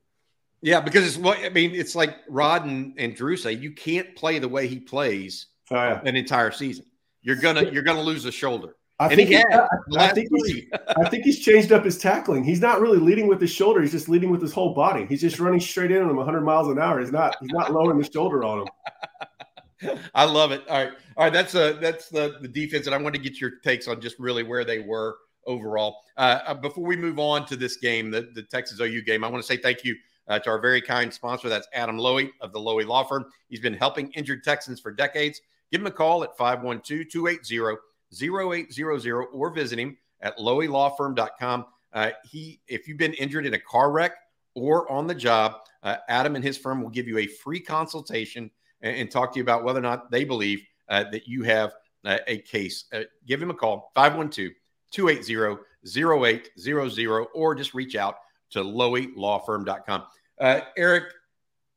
Yeah, 0.62 0.80
because 0.80 1.06
it's 1.06 1.16
what 1.16 1.38
I 1.38 1.50
mean. 1.50 1.76
It's 1.76 1.94
like 1.94 2.16
Rod 2.28 2.64
and, 2.64 2.94
and 2.98 3.14
Drew 3.14 3.36
say 3.36 3.52
you 3.52 3.70
can't 3.70 4.16
play 4.16 4.40
the 4.40 4.48
way 4.48 4.66
he 4.66 4.80
plays 4.80 5.46
oh, 5.70 5.76
yeah. 5.76 6.00
an 6.04 6.16
entire 6.16 6.50
season. 6.50 6.86
You're 7.22 7.36
gonna 7.36 7.70
you're 7.70 7.84
gonna 7.84 8.02
lose 8.02 8.24
a 8.24 8.32
shoulder. 8.32 8.74
I 8.98 9.14
think, 9.14 9.28
he, 9.28 9.36
I, 9.36 9.68
I, 9.98 10.08
think 10.08 10.30
he's, 10.32 10.64
I 10.96 11.08
think 11.10 11.24
he's 11.24 11.38
changed 11.40 11.70
up 11.70 11.84
his 11.84 11.98
tackling. 11.98 12.44
He's 12.44 12.62
not 12.62 12.80
really 12.80 12.96
leading 12.96 13.26
with 13.26 13.40
his 13.40 13.50
shoulder. 13.50 13.82
He's 13.82 13.92
just 13.92 14.08
leading 14.08 14.30
with 14.30 14.40
his 14.40 14.54
whole 14.54 14.72
body. 14.72 15.04
He's 15.04 15.20
just 15.20 15.38
running 15.38 15.60
straight 15.60 15.90
in 15.90 16.02
on 16.02 16.08
him 16.08 16.16
100 16.16 16.40
miles 16.40 16.68
an 16.68 16.78
hour. 16.78 16.98
He's 17.00 17.12
not 17.12 17.36
he's 17.40 17.50
not 17.50 17.72
lowering 17.72 17.98
the 17.98 18.10
shoulder 18.10 18.42
on 18.42 18.60
him. 18.60 19.98
I 20.14 20.24
love 20.24 20.52
it. 20.52 20.66
All 20.68 20.78
right, 20.78 20.92
all 21.16 21.24
right. 21.24 21.32
That's 21.32 21.54
a 21.54 21.76
uh, 21.76 21.80
that's 21.80 22.08
the 22.08 22.38
the 22.40 22.48
defense, 22.48 22.86
and 22.86 22.94
I 22.94 22.98
want 22.98 23.14
to 23.14 23.20
get 23.20 23.38
your 23.38 23.58
takes 23.62 23.86
on 23.86 24.00
just 24.00 24.18
really 24.18 24.42
where 24.42 24.64
they 24.64 24.78
were 24.78 25.16
overall. 25.46 25.98
Uh, 26.16 26.40
uh 26.46 26.54
before 26.54 26.84
we 26.84 26.96
move 26.96 27.18
on 27.18 27.44
to 27.46 27.56
this 27.56 27.76
game, 27.76 28.10
the 28.10 28.30
the 28.34 28.42
Texas 28.44 28.80
OU 28.80 29.02
game, 29.02 29.22
I 29.22 29.28
want 29.28 29.44
to 29.44 29.46
say 29.46 29.58
thank 29.58 29.84
you 29.84 29.94
uh, 30.28 30.38
to 30.38 30.50
our 30.50 30.58
very 30.58 30.80
kind 30.80 31.12
sponsor. 31.12 31.50
That's 31.50 31.68
Adam 31.74 31.98
Loewy 31.98 32.30
of 32.40 32.52
the 32.52 32.58
Loewy 32.58 32.86
Law 32.86 33.04
Firm. 33.04 33.26
He's 33.50 33.60
been 33.60 33.74
helping 33.74 34.10
injured 34.12 34.42
Texans 34.42 34.80
for 34.80 34.90
decades. 34.90 35.42
Give 35.70 35.82
him 35.82 35.86
a 35.86 35.90
call 35.90 36.24
at 36.24 36.36
512 36.38 37.08
280 37.10 37.76
0800 38.12 39.26
or 39.32 39.50
visit 39.50 39.78
him 39.78 39.96
at 40.20 40.36
loewylawfirm.com. 40.38 41.66
Uh, 41.92 42.10
he, 42.24 42.60
if 42.68 42.86
you've 42.86 42.98
been 42.98 43.14
injured 43.14 43.46
in 43.46 43.54
a 43.54 43.58
car 43.58 43.90
wreck 43.90 44.12
or 44.54 44.90
on 44.90 45.06
the 45.06 45.14
job, 45.14 45.56
uh, 45.82 45.96
Adam 46.08 46.36
and 46.36 46.44
his 46.44 46.58
firm 46.58 46.82
will 46.82 46.90
give 46.90 47.06
you 47.06 47.18
a 47.18 47.26
free 47.26 47.60
consultation 47.60 48.50
and, 48.82 48.96
and 48.96 49.10
talk 49.10 49.32
to 49.32 49.38
you 49.38 49.42
about 49.42 49.64
whether 49.64 49.78
or 49.78 49.82
not 49.82 50.10
they 50.10 50.24
believe 50.24 50.62
uh, 50.88 51.04
that 51.10 51.26
you 51.26 51.42
have 51.42 51.72
uh, 52.04 52.18
a 52.26 52.38
case. 52.38 52.84
Uh, 52.92 53.02
give 53.26 53.40
him 53.40 53.50
a 53.50 53.54
call, 53.54 53.90
512 53.94 54.52
280 54.90 55.62
0800, 55.84 57.26
or 57.34 57.54
just 57.54 57.74
reach 57.74 57.96
out 57.96 58.16
to 58.50 58.60
loewylawfirm.com. 58.60 60.04
Uh, 60.40 60.60
Eric, 60.76 61.04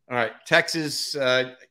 all 0.09 0.17
right, 0.17 0.33
Texas, 0.45 1.15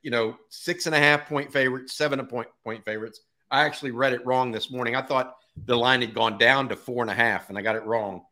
you 0.02 0.10
know, 0.10 0.36
six 0.48 0.86
and 0.86 0.94
a 0.94 0.98
half 0.98 1.28
point 1.28 1.52
favorites, 1.52 1.94
seven 1.94 2.24
point 2.26 2.48
point 2.64 2.84
favorites. 2.84 3.20
I 3.50 3.64
actually 3.64 3.92
read 3.92 4.12
it 4.12 4.26
wrong 4.26 4.52
this 4.52 4.70
morning. 4.70 4.94
I 4.94 5.02
thought 5.02 5.36
the 5.66 5.76
line 5.76 6.00
had 6.00 6.14
gone 6.14 6.38
down 6.38 6.68
to 6.68 6.76
four 6.76 7.02
and 7.02 7.10
a 7.10 7.14
half, 7.14 7.48
and 7.48 7.58
I 7.58 7.62
got 7.62 7.76
it 7.76 7.84
wrong. 7.84 8.22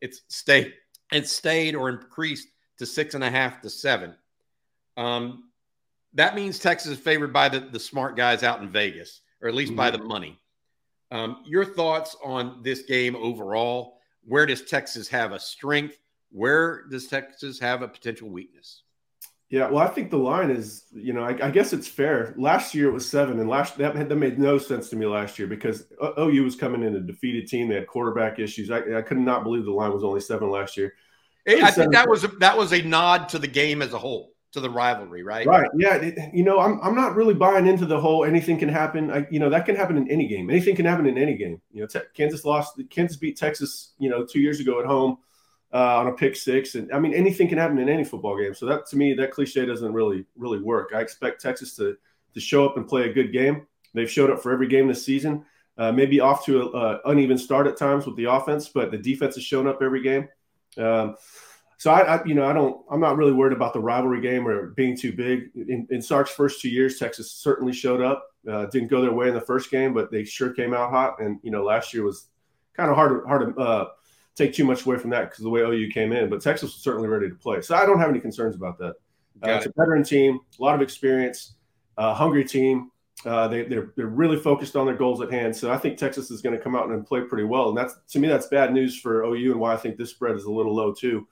It's 0.00 0.22
stayed. 0.28 0.74
It 1.12 1.28
stayed 1.28 1.74
or 1.74 1.88
increased 1.88 2.48
to 2.78 2.86
six 2.86 3.14
and 3.14 3.24
a 3.24 3.30
half 3.30 3.60
to 3.62 3.70
seven. 3.70 4.14
Um, 4.96 5.50
that 6.14 6.34
means 6.34 6.58
Texas 6.58 6.92
is 6.92 6.98
favored 6.98 7.32
by 7.32 7.48
the, 7.48 7.60
the 7.60 7.80
smart 7.80 8.16
guys 8.16 8.42
out 8.42 8.60
in 8.60 8.70
Vegas, 8.70 9.20
or 9.40 9.48
at 9.48 9.54
least 9.54 9.70
mm-hmm. 9.70 9.76
by 9.76 9.90
the 9.90 9.98
money. 9.98 10.38
Um, 11.10 11.42
your 11.46 11.64
thoughts 11.64 12.16
on 12.24 12.62
this 12.62 12.82
game 12.82 13.16
overall? 13.16 13.98
Where 14.24 14.46
does 14.46 14.62
Texas 14.62 15.08
have 15.08 15.32
a 15.32 15.38
strength? 15.38 15.98
Where 16.30 16.84
does 16.88 17.06
Texas 17.06 17.60
have 17.60 17.82
a 17.82 17.88
potential 17.88 18.28
weakness? 18.28 18.82
Yeah, 19.48 19.68
well, 19.70 19.78
I 19.84 19.86
think 19.86 20.10
the 20.10 20.18
line 20.18 20.50
is, 20.50 20.86
you 20.92 21.12
know, 21.12 21.22
I, 21.22 21.46
I, 21.46 21.50
guess 21.52 21.72
it's 21.72 21.86
fair. 21.86 22.34
Last 22.36 22.74
year 22.74 22.88
it 22.88 22.92
was 22.92 23.08
seven, 23.08 23.38
and 23.38 23.48
last 23.48 23.78
that, 23.78 23.94
that 24.08 24.16
made 24.16 24.40
no 24.40 24.58
sense 24.58 24.88
to 24.90 24.96
me 24.96 25.06
last 25.06 25.38
year 25.38 25.46
because 25.46 25.84
OU 26.18 26.42
was 26.42 26.56
coming 26.56 26.82
in 26.82 26.96
a 26.96 27.00
defeated 27.00 27.46
team. 27.46 27.68
They 27.68 27.76
had 27.76 27.86
quarterback 27.86 28.40
issues. 28.40 28.72
I, 28.72 28.98
I 28.98 29.02
could 29.02 29.18
not 29.18 29.44
believe 29.44 29.64
the 29.64 29.70
line 29.70 29.92
was 29.92 30.02
only 30.02 30.20
seven 30.20 30.50
last 30.50 30.76
year. 30.76 30.94
I 31.48 31.70
think 31.70 31.92
that 31.92 32.08
was 32.08 32.24
a, 32.24 32.28
that 32.40 32.58
was 32.58 32.72
a 32.72 32.82
nod 32.82 33.28
to 33.28 33.38
the 33.38 33.46
game 33.46 33.82
as 33.82 33.92
a 33.92 33.98
whole, 33.98 34.32
to 34.50 34.58
the 34.58 34.68
rivalry, 34.68 35.22
right? 35.22 35.46
Right. 35.46 35.70
Yeah. 35.76 35.94
It, 35.94 36.18
you 36.34 36.42
know, 36.42 36.58
I'm 36.58 36.80
I'm 36.82 36.96
not 36.96 37.14
really 37.14 37.34
buying 37.34 37.68
into 37.68 37.86
the 37.86 38.00
whole 38.00 38.24
anything 38.24 38.58
can 38.58 38.68
happen. 38.68 39.12
I, 39.12 39.28
you 39.30 39.38
know, 39.38 39.48
that 39.50 39.64
can 39.64 39.76
happen 39.76 39.96
in 39.96 40.10
any 40.10 40.26
game. 40.26 40.50
Anything 40.50 40.74
can 40.74 40.86
happen 40.86 41.06
in 41.06 41.16
any 41.16 41.36
game. 41.36 41.60
You 41.70 41.82
know, 41.82 41.86
te- 41.86 42.08
Kansas 42.14 42.44
lost. 42.44 42.80
Kansas 42.90 43.16
beat 43.16 43.38
Texas. 43.38 43.92
You 44.00 44.10
know, 44.10 44.26
two 44.26 44.40
years 44.40 44.58
ago 44.58 44.80
at 44.80 44.86
home 44.86 45.18
uh, 45.72 45.98
on 45.98 46.08
a 46.08 46.12
pick 46.12 46.36
six. 46.36 46.74
And 46.74 46.92
I 46.92 46.98
mean, 46.98 47.14
anything 47.14 47.48
can 47.48 47.58
happen 47.58 47.78
in 47.78 47.88
any 47.88 48.04
football 48.04 48.38
game. 48.38 48.54
So 48.54 48.66
that 48.66 48.86
to 48.86 48.96
me, 48.96 49.14
that 49.14 49.30
cliche 49.30 49.66
doesn't 49.66 49.92
really 49.92 50.24
really 50.36 50.60
work. 50.60 50.92
I 50.94 51.00
expect 51.00 51.40
Texas 51.40 51.74
to 51.76 51.96
to 52.34 52.40
show 52.40 52.66
up 52.66 52.76
and 52.76 52.86
play 52.86 53.08
a 53.08 53.12
good 53.12 53.32
game. 53.32 53.66
They've 53.94 54.10
showed 54.10 54.30
up 54.30 54.42
for 54.42 54.52
every 54.52 54.68
game 54.68 54.88
this 54.88 55.04
season. 55.04 55.44
Uh, 55.78 55.92
maybe 55.92 56.20
off 56.20 56.44
to 56.46 56.74
an 56.74 57.00
uneven 57.04 57.36
start 57.36 57.66
at 57.66 57.76
times 57.76 58.06
with 58.06 58.16
the 58.16 58.24
offense, 58.24 58.68
but 58.68 58.90
the 58.90 58.98
defense 58.98 59.34
has 59.34 59.44
shown 59.44 59.66
up 59.66 59.82
every 59.82 60.02
game. 60.02 60.28
Um, 60.78 61.16
so 61.78 61.90
I, 61.90 62.16
I, 62.16 62.24
you 62.24 62.34
know, 62.34 62.46
I 62.46 62.54
don't, 62.54 62.82
I'm 62.90 63.00
not 63.00 63.16
really 63.16 63.32
worried 63.32 63.52
about 63.52 63.74
the 63.74 63.80
rivalry 63.80 64.20
game 64.22 64.48
or 64.48 64.68
being 64.68 64.96
too 64.96 65.12
big. 65.12 65.50
In, 65.54 65.86
in 65.90 66.00
Sark's 66.00 66.30
first 66.30 66.62
two 66.62 66.70
years, 66.70 66.98
Texas 66.98 67.30
certainly 67.30 67.72
showed 67.72 68.00
up. 68.00 68.26
Uh, 68.50 68.66
didn't 68.66 68.88
go 68.88 69.02
their 69.02 69.12
way 69.12 69.28
in 69.28 69.34
the 69.34 69.40
first 69.40 69.70
game, 69.70 69.92
but 69.92 70.10
they 70.10 70.24
sure 70.24 70.50
came 70.50 70.72
out 70.72 70.90
hot. 70.90 71.20
And 71.20 71.38
you 71.42 71.50
know, 71.50 71.62
last 71.62 71.92
year 71.92 72.02
was 72.02 72.28
kind 72.74 72.88
of 72.88 72.96
hard, 72.96 73.26
hard 73.26 73.54
to 73.54 73.60
uh, 73.60 73.88
take 74.36 74.54
too 74.54 74.64
much 74.64 74.86
away 74.86 74.98
from 74.98 75.10
that 75.10 75.30
because 75.30 75.42
the 75.42 75.50
way 75.50 75.62
OU 75.62 75.90
came 75.90 76.12
in. 76.12 76.28
But 76.28 76.40
Texas 76.40 76.74
was 76.74 76.82
certainly 76.82 77.08
ready 77.08 77.28
to 77.28 77.34
play, 77.34 77.60
so 77.62 77.74
I 77.74 77.86
don't 77.86 77.98
have 77.98 78.10
any 78.10 78.20
concerns 78.20 78.54
about 78.54 78.78
that. 78.78 78.94
Uh, 79.42 79.50
it's 79.50 79.66
a 79.66 79.72
veteran 79.76 80.02
team, 80.02 80.40
a 80.58 80.62
lot 80.62 80.74
of 80.74 80.80
experience, 80.80 81.54
uh, 81.98 82.14
hungry 82.14 82.44
team. 82.44 82.90
Uh, 83.24 83.48
they, 83.48 83.62
they're 83.62 83.92
they're 83.96 84.06
really 84.06 84.36
focused 84.36 84.76
on 84.76 84.86
their 84.86 84.94
goals 84.94 85.20
at 85.20 85.32
hand. 85.32 85.56
So 85.56 85.72
I 85.72 85.78
think 85.78 85.96
Texas 85.96 86.30
is 86.30 86.42
going 86.42 86.56
to 86.56 86.62
come 86.62 86.76
out 86.76 86.88
and 86.88 87.06
play 87.06 87.22
pretty 87.22 87.44
well. 87.44 87.68
And 87.70 87.76
that's 87.76 87.94
to 88.10 88.18
me 88.18 88.28
that's 88.28 88.46
bad 88.48 88.72
news 88.72 88.98
for 88.98 89.24
OU 89.24 89.52
and 89.52 89.60
why 89.60 89.72
I 89.72 89.76
think 89.76 89.96
this 89.96 90.10
spread 90.10 90.36
is 90.36 90.44
a 90.44 90.50
little 90.50 90.74
low 90.74 90.92
too. 90.92 91.26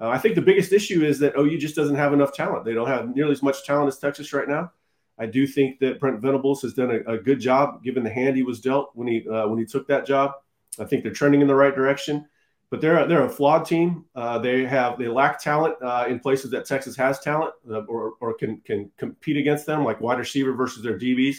Uh, 0.00 0.08
I 0.08 0.18
think 0.18 0.36
the 0.36 0.42
biggest 0.42 0.72
issue 0.72 1.04
is 1.04 1.18
that 1.18 1.36
OU 1.36 1.58
just 1.58 1.74
doesn't 1.74 1.96
have 1.96 2.12
enough 2.12 2.32
talent. 2.32 2.64
They 2.64 2.72
don't 2.72 2.86
have 2.86 3.14
nearly 3.14 3.32
as 3.32 3.42
much 3.42 3.64
talent 3.64 3.88
as 3.88 3.98
Texas 3.98 4.32
right 4.32 4.48
now. 4.48 4.70
I 5.18 5.26
do 5.26 5.46
think 5.46 5.80
that 5.80 5.98
Brent 5.98 6.20
Venables 6.20 6.62
has 6.62 6.74
done 6.74 6.90
a, 6.92 7.14
a 7.14 7.18
good 7.18 7.40
job 7.40 7.82
given 7.82 8.04
the 8.04 8.10
hand 8.10 8.36
he 8.36 8.44
was 8.44 8.60
dealt 8.60 8.90
when 8.94 9.08
he 9.08 9.28
uh, 9.28 9.48
when 9.48 9.58
he 9.58 9.64
took 9.64 9.88
that 9.88 10.06
job. 10.06 10.32
I 10.80 10.84
think 10.84 11.02
they're 11.02 11.12
trending 11.12 11.40
in 11.40 11.48
the 11.48 11.54
right 11.54 11.74
direction, 11.74 12.26
but 12.70 12.80
they're 12.80 13.06
they're 13.06 13.24
a 13.24 13.28
flawed 13.28 13.64
team. 13.64 14.04
Uh, 14.14 14.38
they 14.38 14.64
have 14.64 14.98
they 14.98 15.08
lack 15.08 15.40
talent 15.40 15.76
uh, 15.82 16.06
in 16.08 16.20
places 16.20 16.50
that 16.50 16.66
Texas 16.66 16.96
has 16.96 17.20
talent 17.20 17.54
uh, 17.70 17.82
or, 17.82 18.14
or 18.20 18.34
can 18.34 18.60
can 18.64 18.90
compete 18.96 19.36
against 19.36 19.66
them, 19.66 19.84
like 19.84 20.00
wide 20.00 20.18
receiver 20.18 20.52
versus 20.52 20.82
their 20.82 20.98
DBs. 20.98 21.38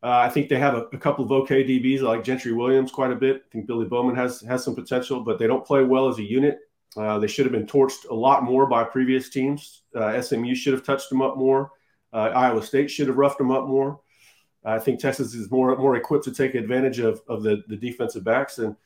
Uh, 0.00 0.18
I 0.18 0.28
think 0.28 0.48
they 0.48 0.58
have 0.60 0.74
a, 0.74 0.82
a, 0.92 0.98
couple 0.98 1.24
of 1.24 1.32
okay 1.32 1.64
DBs 1.64 2.02
like 2.02 2.22
Gentry 2.22 2.52
Williams 2.52 2.92
quite 2.92 3.10
a 3.10 3.16
bit. 3.16 3.42
I 3.44 3.48
think 3.50 3.66
Billy 3.66 3.84
Bowman 3.86 4.14
has 4.14 4.40
has 4.42 4.62
some 4.62 4.76
potential, 4.76 5.20
but 5.20 5.38
they 5.38 5.48
don't 5.48 5.66
play 5.66 5.82
well 5.82 6.08
as 6.08 6.18
a 6.18 6.22
unit. 6.22 6.60
Uh, 6.96 7.18
they 7.18 7.26
should 7.26 7.44
have 7.44 7.52
been 7.52 7.66
torched 7.66 8.08
a 8.08 8.14
lot 8.14 8.44
more 8.44 8.66
by 8.66 8.84
previous 8.84 9.28
teams. 9.28 9.82
Uh, 9.94 10.20
SMU 10.20 10.54
should 10.54 10.72
have 10.72 10.84
touched 10.84 11.10
them 11.10 11.20
up 11.20 11.36
more. 11.36 11.72
Uh, 12.12 12.30
Iowa 12.34 12.62
State 12.62 12.90
should 12.90 13.08
have 13.08 13.18
roughed 13.18 13.38
them 13.38 13.50
up 13.50 13.66
more. 13.66 14.00
I 14.68 14.78
think 14.78 15.00
Texas 15.00 15.34
is 15.34 15.50
more 15.50 15.76
more 15.76 15.96
equipped 15.96 16.24
to 16.24 16.32
take 16.32 16.54
advantage 16.54 16.98
of, 16.98 17.22
of 17.28 17.42
the, 17.42 17.62
the 17.68 17.76
defensive 17.76 18.24
backs. 18.24 18.58
And, 18.58 18.76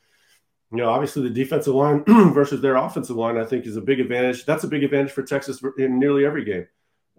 you 0.71 0.77
know, 0.77 0.89
obviously 0.89 1.23
the 1.23 1.29
defensive 1.29 1.75
line 1.75 2.03
versus 2.33 2.61
their 2.61 2.75
offensive 2.75 3.15
line, 3.15 3.37
I 3.37 3.45
think, 3.45 3.65
is 3.65 3.77
a 3.77 3.81
big 3.81 3.99
advantage. 3.99 4.45
That's 4.45 4.63
a 4.63 4.67
big 4.67 4.83
advantage 4.83 5.11
for 5.11 5.23
Texas 5.23 5.61
in 5.77 5.99
nearly 5.99 6.25
every 6.25 6.45
game. 6.45 6.67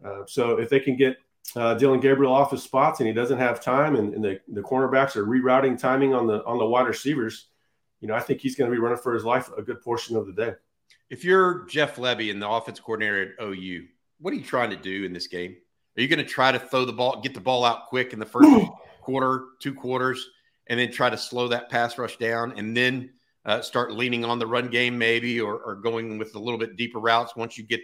Uh, 0.04 0.22
so 0.26 0.58
if 0.58 0.68
they 0.68 0.80
can 0.80 0.96
get 0.96 1.16
uh, 1.56 1.74
Dillon 1.74 2.00
Gabriel 2.00 2.32
off 2.32 2.50
his 2.50 2.62
spots 2.62 3.00
and 3.00 3.06
he 3.06 3.12
doesn't 3.12 3.38
have 3.38 3.60
time 3.62 3.96
and, 3.96 4.14
and 4.14 4.24
the, 4.24 4.40
the 4.48 4.62
cornerbacks 4.62 5.16
are 5.16 5.26
rerouting 5.26 5.78
timing 5.78 6.14
on 6.14 6.26
the 6.26 6.44
on 6.44 6.58
the 6.58 6.66
wide 6.66 6.86
receivers, 6.86 7.48
you 8.00 8.08
know, 8.08 8.14
I 8.14 8.20
think 8.20 8.40
he's 8.40 8.56
going 8.56 8.70
to 8.70 8.74
be 8.74 8.80
running 8.80 8.98
for 8.98 9.14
his 9.14 9.24
life 9.24 9.50
a 9.56 9.62
good 9.62 9.80
portion 9.82 10.16
of 10.16 10.26
the 10.26 10.32
day. 10.32 10.52
If 11.10 11.24
you're 11.24 11.64
Jeff 11.66 11.96
Lebby 11.96 12.30
and 12.30 12.40
the 12.40 12.48
offense 12.48 12.80
coordinator 12.80 13.34
at 13.38 13.44
OU, 13.44 13.86
what 14.18 14.32
are 14.32 14.36
you 14.36 14.42
trying 14.42 14.70
to 14.70 14.76
do 14.76 15.04
in 15.04 15.12
this 15.12 15.26
game? 15.26 15.56
Are 15.96 16.02
you 16.02 16.08
going 16.08 16.18
to 16.18 16.24
try 16.24 16.50
to 16.50 16.58
throw 16.58 16.84
the 16.84 16.92
ball, 16.92 17.20
get 17.20 17.34
the 17.34 17.40
ball 17.40 17.64
out 17.64 17.86
quick 17.86 18.12
in 18.12 18.18
the 18.18 18.26
first 18.26 18.48
quarter, 19.00 19.44
two 19.60 19.74
quarters, 19.74 20.28
and 20.66 20.78
then 20.80 20.90
try 20.90 21.08
to 21.10 21.16
slow 21.16 21.48
that 21.48 21.70
pass 21.70 21.96
rush 21.98 22.16
down, 22.16 22.54
and 22.56 22.76
then 22.76 23.10
uh, 23.44 23.60
start 23.60 23.92
leaning 23.92 24.24
on 24.24 24.38
the 24.38 24.46
run 24.46 24.68
game 24.68 24.98
maybe, 24.98 25.40
or, 25.40 25.58
or 25.58 25.76
going 25.76 26.18
with 26.18 26.34
a 26.34 26.38
little 26.38 26.58
bit 26.58 26.76
deeper 26.76 26.98
routes 26.98 27.36
once 27.36 27.56
you 27.56 27.64
get 27.64 27.80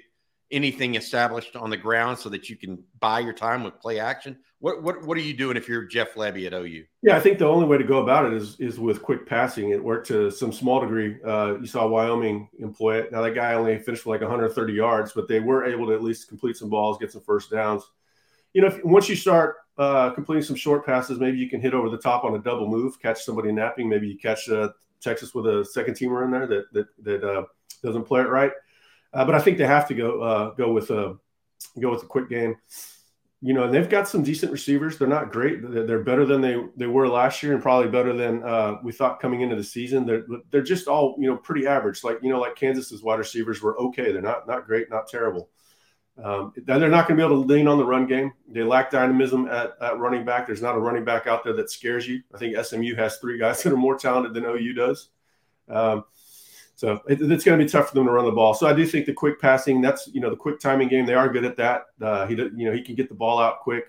anything 0.51 0.97
established 0.97 1.57
on 1.57 1.71
the 1.71 1.77
ground 1.77 2.19
so 2.19 2.29
that 2.29 2.49
you 2.49 2.57
can 2.57 2.83
buy 2.99 3.21
your 3.21 3.33
time 3.33 3.63
with 3.63 3.79
play 3.81 3.99
action? 3.99 4.37
What 4.59 4.83
what 4.83 5.03
what 5.07 5.17
are 5.17 5.23
you 5.23 5.33
doing 5.33 5.57
if 5.57 5.69
you're 5.69 5.85
Jeff 5.85 6.15
Lebby 6.15 6.47
at 6.47 6.53
OU? 6.53 6.85
Yeah, 7.03 7.17
I 7.17 7.21
think 7.21 7.39
the 7.39 7.47
only 7.47 7.67
way 7.67 7.79
to 7.79 7.85
go 7.85 8.03
about 8.03 8.27
it 8.27 8.35
is 8.35 8.59
is 8.61 8.79
with 8.79 9.03
quick 9.03 9.27
passing. 9.27 9.71
It 9.71 9.83
worked 9.83 10.09
to 10.09 10.31
some 10.31 10.53
small 10.53 10.81
degree. 10.81 11.17
Uh, 11.25 11.59
you 11.61 11.67
saw 11.67 11.87
Wyoming 11.87 12.49
employ 12.59 12.99
it. 12.99 13.13
Now 13.13 13.23
that 13.23 13.35
guy 13.35 13.55
only 13.55 13.79
finished 13.79 14.03
for 14.03 14.11
like 14.11 14.21
130 14.21 14.73
yards, 14.73 15.13
but 15.13 15.29
they 15.29 15.41
were 15.41 15.65
able 15.65 15.87
to 15.87 15.95
at 15.95 16.03
least 16.03 16.29
complete 16.29 16.57
some 16.57 16.69
balls, 16.69 16.99
get 16.99 17.13
some 17.13 17.23
first 17.23 17.51
downs. 17.51 17.85
You 18.53 18.63
know, 18.63 18.69
if, 18.69 18.85
once 18.85 19.09
you 19.09 19.17
start 19.17 19.57
uh, 19.79 20.11
completing 20.11 20.43
some 20.43 20.57
short 20.57 20.85
passes, 20.85 21.19
maybe 21.19 21.39
you 21.39 21.49
can 21.49 21.61
hit 21.61 21.75
over 21.75 21.89
the 21.89 21.99
top 21.99 22.25
on 22.25 22.35
a 22.35 22.39
double 22.39 22.69
move, 22.69 23.01
catch 23.01 23.23
somebody 23.23 23.53
napping. 23.53 23.89
Maybe 23.89 24.09
you 24.09 24.19
catch 24.19 24.49
uh, 24.49 24.71
Texas 25.01 25.35
with 25.35 25.47
a 25.47 25.65
second 25.65 25.95
teamer 25.95 26.25
in 26.25 26.31
there 26.31 26.47
that 26.47 26.73
that 26.73 26.87
that 27.05 27.25
uh, 27.25 27.45
doesn't 27.83 28.05
play 28.05 28.21
it 28.21 28.29
right. 28.29 28.53
Uh, 29.13 29.25
but 29.25 29.35
I 29.35 29.41
think 29.41 29.59
they 29.59 29.67
have 29.67 29.89
to 29.89 29.95
go 29.95 30.23
uh, 30.23 30.51
go 30.55 30.73
with 30.73 30.91
a 30.91 31.17
go 31.81 31.91
with 31.91 32.03
a 32.03 32.07
quick 32.07 32.29
game. 32.29 32.57
You 33.43 33.55
know, 33.55 33.65
and 33.65 33.73
they've 33.73 33.89
got 33.89 34.07
some 34.07 34.23
decent 34.23 34.53
receivers. 34.53 34.99
They're 34.99 35.09
not 35.09 35.33
great. 35.33 35.61
They're 35.63 36.05
better 36.05 36.27
than 36.27 36.43
they 36.43 36.63
they 36.77 36.87
were 36.87 37.09
last 37.09 37.43
year, 37.43 37.55
and 37.55 37.63
probably 37.63 37.91
better 37.91 38.13
than 38.13 38.43
uh, 38.43 38.77
we 38.85 38.93
thought 38.93 39.19
coming 39.19 39.41
into 39.41 39.57
the 39.57 39.65
season. 39.65 40.05
They're 40.05 40.27
they're 40.51 40.63
just 40.63 40.89
all 40.89 41.17
you 41.19 41.27
know 41.27 41.39
pretty 41.39 41.67
average. 41.67 42.05
Like 42.05 42.19
you 42.23 42.29
know, 42.29 42.39
like 42.39 42.55
Kansas's 42.55 43.03
wide 43.03 43.19
receivers 43.19 43.63
were 43.63 43.79
okay. 43.81 44.13
They're 44.13 44.21
not 44.21 44.47
not 44.47 44.67
great, 44.67 44.91
not 44.91 45.09
terrible. 45.09 45.49
Um, 46.23 46.53
they're 46.57 46.89
not 46.89 47.09
going 47.09 47.19
to 47.19 47.27
be 47.27 47.27
able 47.27 47.43
to 47.43 47.49
lean 47.49 47.67
on 47.67 47.79
the 47.79 47.85
run 47.85 48.07
game. 48.07 48.33
They 48.49 48.63
lack 48.63 48.91
dynamism 48.91 49.47
at, 49.49 49.75
at 49.81 49.99
running 49.99 50.25
back. 50.25 50.47
There's 50.47 50.61
not 50.61 50.75
a 50.75 50.79
running 50.79 51.05
back 51.05 51.27
out 51.27 51.45
there 51.45 51.55
that 51.55 51.71
scares 51.71 52.07
you. 52.07 52.23
I 52.35 52.39
think 52.39 52.63
SMU 52.63 52.95
has 52.97 53.17
three 53.17 53.39
guys 53.39 53.63
that 53.63 53.73
are 53.73 53.77
more 53.77 53.97
talented 53.97 54.35
than 54.35 54.45
OU 54.45 54.75
does. 54.75 55.09
Um, 55.69 56.05
so 56.75 57.01
it, 57.09 57.21
it's 57.21 57.45
going 57.45 57.59
to 57.59 57.65
be 57.65 57.71
tough 57.71 57.91
for 57.91 57.95
them 57.95 58.07
to 58.07 58.13
run 58.13 58.25
the 58.25 58.33
ball. 58.33 58.55
So 58.55 58.67
I 58.67 58.73
do 58.73 58.87
think 58.87 59.07
the 59.07 59.13
quick 59.13 59.41
passing, 59.41 59.81
that's 59.81 60.09
you 60.13 60.21
know 60.21 60.31
the 60.31 60.37
quick 60.37 60.61
timing 60.61 60.89
game. 60.89 61.07
They 61.07 61.15
are 61.15 61.29
good 61.29 61.45
at 61.45 61.57
that. 61.59 61.87
Uh, 62.01 62.27
he 62.27 62.35
you 62.35 62.67
know 62.67 62.73
he 62.73 62.83
can 62.83 62.95
get 62.95 63.09
the 63.09 63.15
ball 63.15 63.39
out 63.39 63.61
quick. 63.61 63.85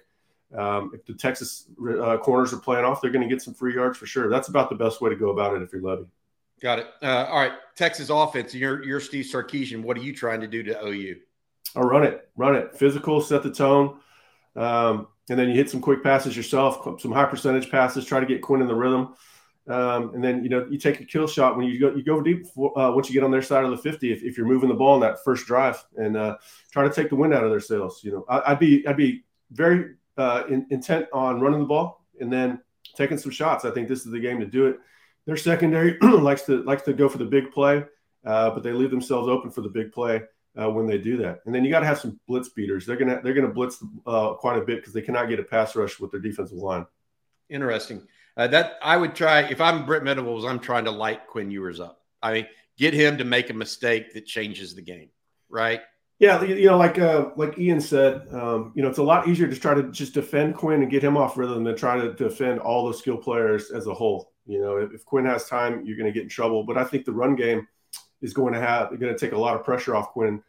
Um, 0.55 0.91
if 0.93 1.05
the 1.05 1.13
Texas 1.13 1.67
uh, 1.79 2.17
corners 2.17 2.51
are 2.51 2.57
playing 2.57 2.83
off, 2.83 3.01
they're 3.01 3.11
going 3.11 3.27
to 3.27 3.33
get 3.33 3.41
some 3.41 3.53
free 3.53 3.73
yards 3.73 3.97
for 3.97 4.05
sure. 4.05 4.29
That's 4.29 4.49
about 4.49 4.69
the 4.69 4.75
best 4.75 4.99
way 4.99 5.09
to 5.09 5.15
go 5.15 5.29
about 5.29 5.55
it 5.55 5.61
if 5.61 5.71
you're 5.71 5.81
Lebby. 5.81 6.05
Got 6.61 6.79
it. 6.79 6.87
Uh, 7.01 7.27
all 7.29 7.39
right, 7.39 7.53
Texas 7.75 8.09
offense. 8.09 8.53
You're 8.53 8.83
you're 8.83 8.99
Steve 8.99 9.25
Sarkisian. 9.25 9.83
What 9.83 9.97
are 9.97 10.01
you 10.01 10.13
trying 10.13 10.41
to 10.41 10.47
do 10.47 10.61
to 10.63 10.85
OU? 10.85 11.15
I'll 11.75 11.83
run 11.83 12.03
it, 12.03 12.29
run 12.35 12.55
it. 12.55 12.75
Physical, 12.75 13.21
set 13.21 13.43
the 13.43 13.51
tone, 13.51 13.99
um, 14.55 15.07
and 15.29 15.39
then 15.39 15.49
you 15.49 15.55
hit 15.55 15.69
some 15.69 15.81
quick 15.81 16.03
passes 16.03 16.35
yourself, 16.35 16.99
some 16.99 17.11
high 17.11 17.25
percentage 17.25 17.71
passes. 17.71 18.05
Try 18.05 18.19
to 18.19 18.25
get 18.25 18.41
Quinn 18.41 18.61
in 18.61 18.67
the 18.67 18.75
rhythm. 18.75 19.15
Um, 19.67 20.15
and 20.15 20.23
then 20.23 20.43
you 20.43 20.49
know 20.49 20.65
you 20.69 20.79
take 20.79 20.99
a 21.01 21.05
kill 21.05 21.27
shot 21.27 21.55
when 21.55 21.67
you 21.67 21.79
go 21.79 21.95
you 21.95 22.03
go 22.03 22.19
deep 22.19 22.47
uh, 22.57 22.91
once 22.95 23.07
you 23.07 23.13
get 23.13 23.23
on 23.23 23.29
their 23.29 23.43
side 23.43 23.63
of 23.63 23.69
the 23.69 23.77
50 23.77 24.11
if, 24.11 24.23
if 24.23 24.35
you're 24.35 24.47
moving 24.47 24.69
the 24.69 24.75
ball 24.75 24.95
in 24.95 25.01
that 25.01 25.23
first 25.23 25.45
drive 25.45 25.81
and 25.97 26.17
uh, 26.17 26.35
try 26.71 26.83
to 26.83 26.91
take 26.91 27.09
the 27.09 27.15
wind 27.15 27.31
out 27.31 27.43
of 27.43 27.51
their 27.51 27.59
sails. 27.59 28.03
You 28.03 28.11
know 28.11 28.25
I, 28.27 28.51
would 28.51 28.59
be 28.59 28.85
I'd 28.87 28.97
be 28.97 29.23
very 29.51 29.95
uh, 30.17 30.43
in, 30.49 30.65
intent 30.71 31.05
on 31.13 31.39
running 31.39 31.59
the 31.59 31.65
ball 31.65 32.03
and 32.19 32.33
then 32.33 32.59
taking 32.95 33.19
some 33.19 33.31
shots. 33.31 33.63
I 33.63 33.69
think 33.69 33.87
this 33.87 34.03
is 34.03 34.11
the 34.11 34.19
game 34.19 34.39
to 34.39 34.47
do 34.47 34.65
it. 34.65 34.79
Their 35.27 35.37
secondary 35.37 35.97
likes 36.01 36.41
to 36.43 36.63
likes 36.63 36.81
to 36.83 36.93
go 36.93 37.07
for 37.07 37.19
the 37.19 37.25
big 37.25 37.51
play, 37.51 37.83
uh, 38.25 38.49
but 38.49 38.63
they 38.63 38.71
leave 38.71 38.91
themselves 38.91 39.27
open 39.27 39.51
for 39.51 39.61
the 39.61 39.69
big 39.69 39.91
play. 39.91 40.21
Uh, 40.59 40.69
when 40.69 40.85
they 40.85 40.97
do 40.97 41.15
that, 41.15 41.39
and 41.45 41.55
then 41.55 41.63
you 41.63 41.71
got 41.71 41.79
to 41.79 41.85
have 41.85 41.97
some 41.97 42.19
blitz 42.27 42.49
beaters. 42.49 42.85
They're 42.85 42.97
gonna 42.97 43.21
they're 43.23 43.33
gonna 43.33 43.53
blitz 43.53 43.81
uh, 44.05 44.33
quite 44.33 44.57
a 44.57 44.65
bit 44.65 44.79
because 44.79 44.91
they 44.91 45.01
cannot 45.01 45.29
get 45.29 45.39
a 45.39 45.43
pass 45.43 45.77
rush 45.77 45.97
with 45.97 46.11
their 46.11 46.19
defensive 46.19 46.57
line. 46.57 46.85
Interesting. 47.49 48.05
Uh, 48.35 48.47
that 48.47 48.77
I 48.81 48.97
would 48.97 49.15
try 49.15 49.43
if 49.43 49.61
I'm 49.61 49.85
Brent 49.85 50.03
Venables, 50.03 50.43
I'm 50.43 50.59
trying 50.59 50.85
to 50.85 50.91
light 50.91 51.25
Quinn 51.27 51.51
Ewers 51.51 51.79
up. 51.79 52.01
I 52.21 52.33
mean, 52.33 52.47
get 52.77 52.93
him 52.93 53.17
to 53.17 53.23
make 53.23 53.49
a 53.49 53.53
mistake 53.53 54.13
that 54.13 54.25
changes 54.25 54.75
the 54.75 54.81
game, 54.81 55.09
right? 55.49 55.81
Yeah, 56.19 56.43
you 56.43 56.67
know, 56.67 56.77
like 56.77 56.99
uh, 56.99 57.29
like 57.35 57.57
Ian 57.57 57.81
said, 57.81 58.27
um, 58.31 58.73
you 58.75 58.83
know, 58.83 58.89
it's 58.89 58.99
a 58.99 59.03
lot 59.03 59.27
easier 59.27 59.47
to 59.47 59.55
try 59.55 59.73
to 59.73 59.83
just 59.91 60.13
defend 60.13 60.55
Quinn 60.55 60.83
and 60.83 60.91
get 60.91 61.03
him 61.03 61.17
off 61.17 61.35
rhythm 61.35 61.63
than 61.63 61.75
try 61.75 61.99
to 61.99 62.13
defend 62.13 62.59
all 62.59 62.87
the 62.87 62.93
skill 62.93 63.17
players 63.17 63.71
as 63.71 63.87
a 63.87 63.93
whole. 63.93 64.31
You 64.45 64.61
know, 64.61 64.77
if, 64.77 64.93
if 64.93 65.03
Quinn 65.03 65.25
has 65.25 65.45
time, 65.45 65.83
you're 65.83 65.97
going 65.97 66.11
to 66.11 66.13
get 66.13 66.23
in 66.23 66.29
trouble. 66.29 66.63
But 66.63 66.77
I 66.77 66.83
think 66.83 67.05
the 67.05 67.11
run 67.11 67.35
game 67.35 67.67
is 68.21 68.33
going 68.33 68.53
to 68.53 68.59
have 68.59 68.89
going 68.99 69.13
to 69.13 69.17
take 69.17 69.33
a 69.33 69.37
lot 69.37 69.55
of 69.55 69.63
pressure 69.63 69.95
off 69.95 70.09
Quinn. 70.09 70.41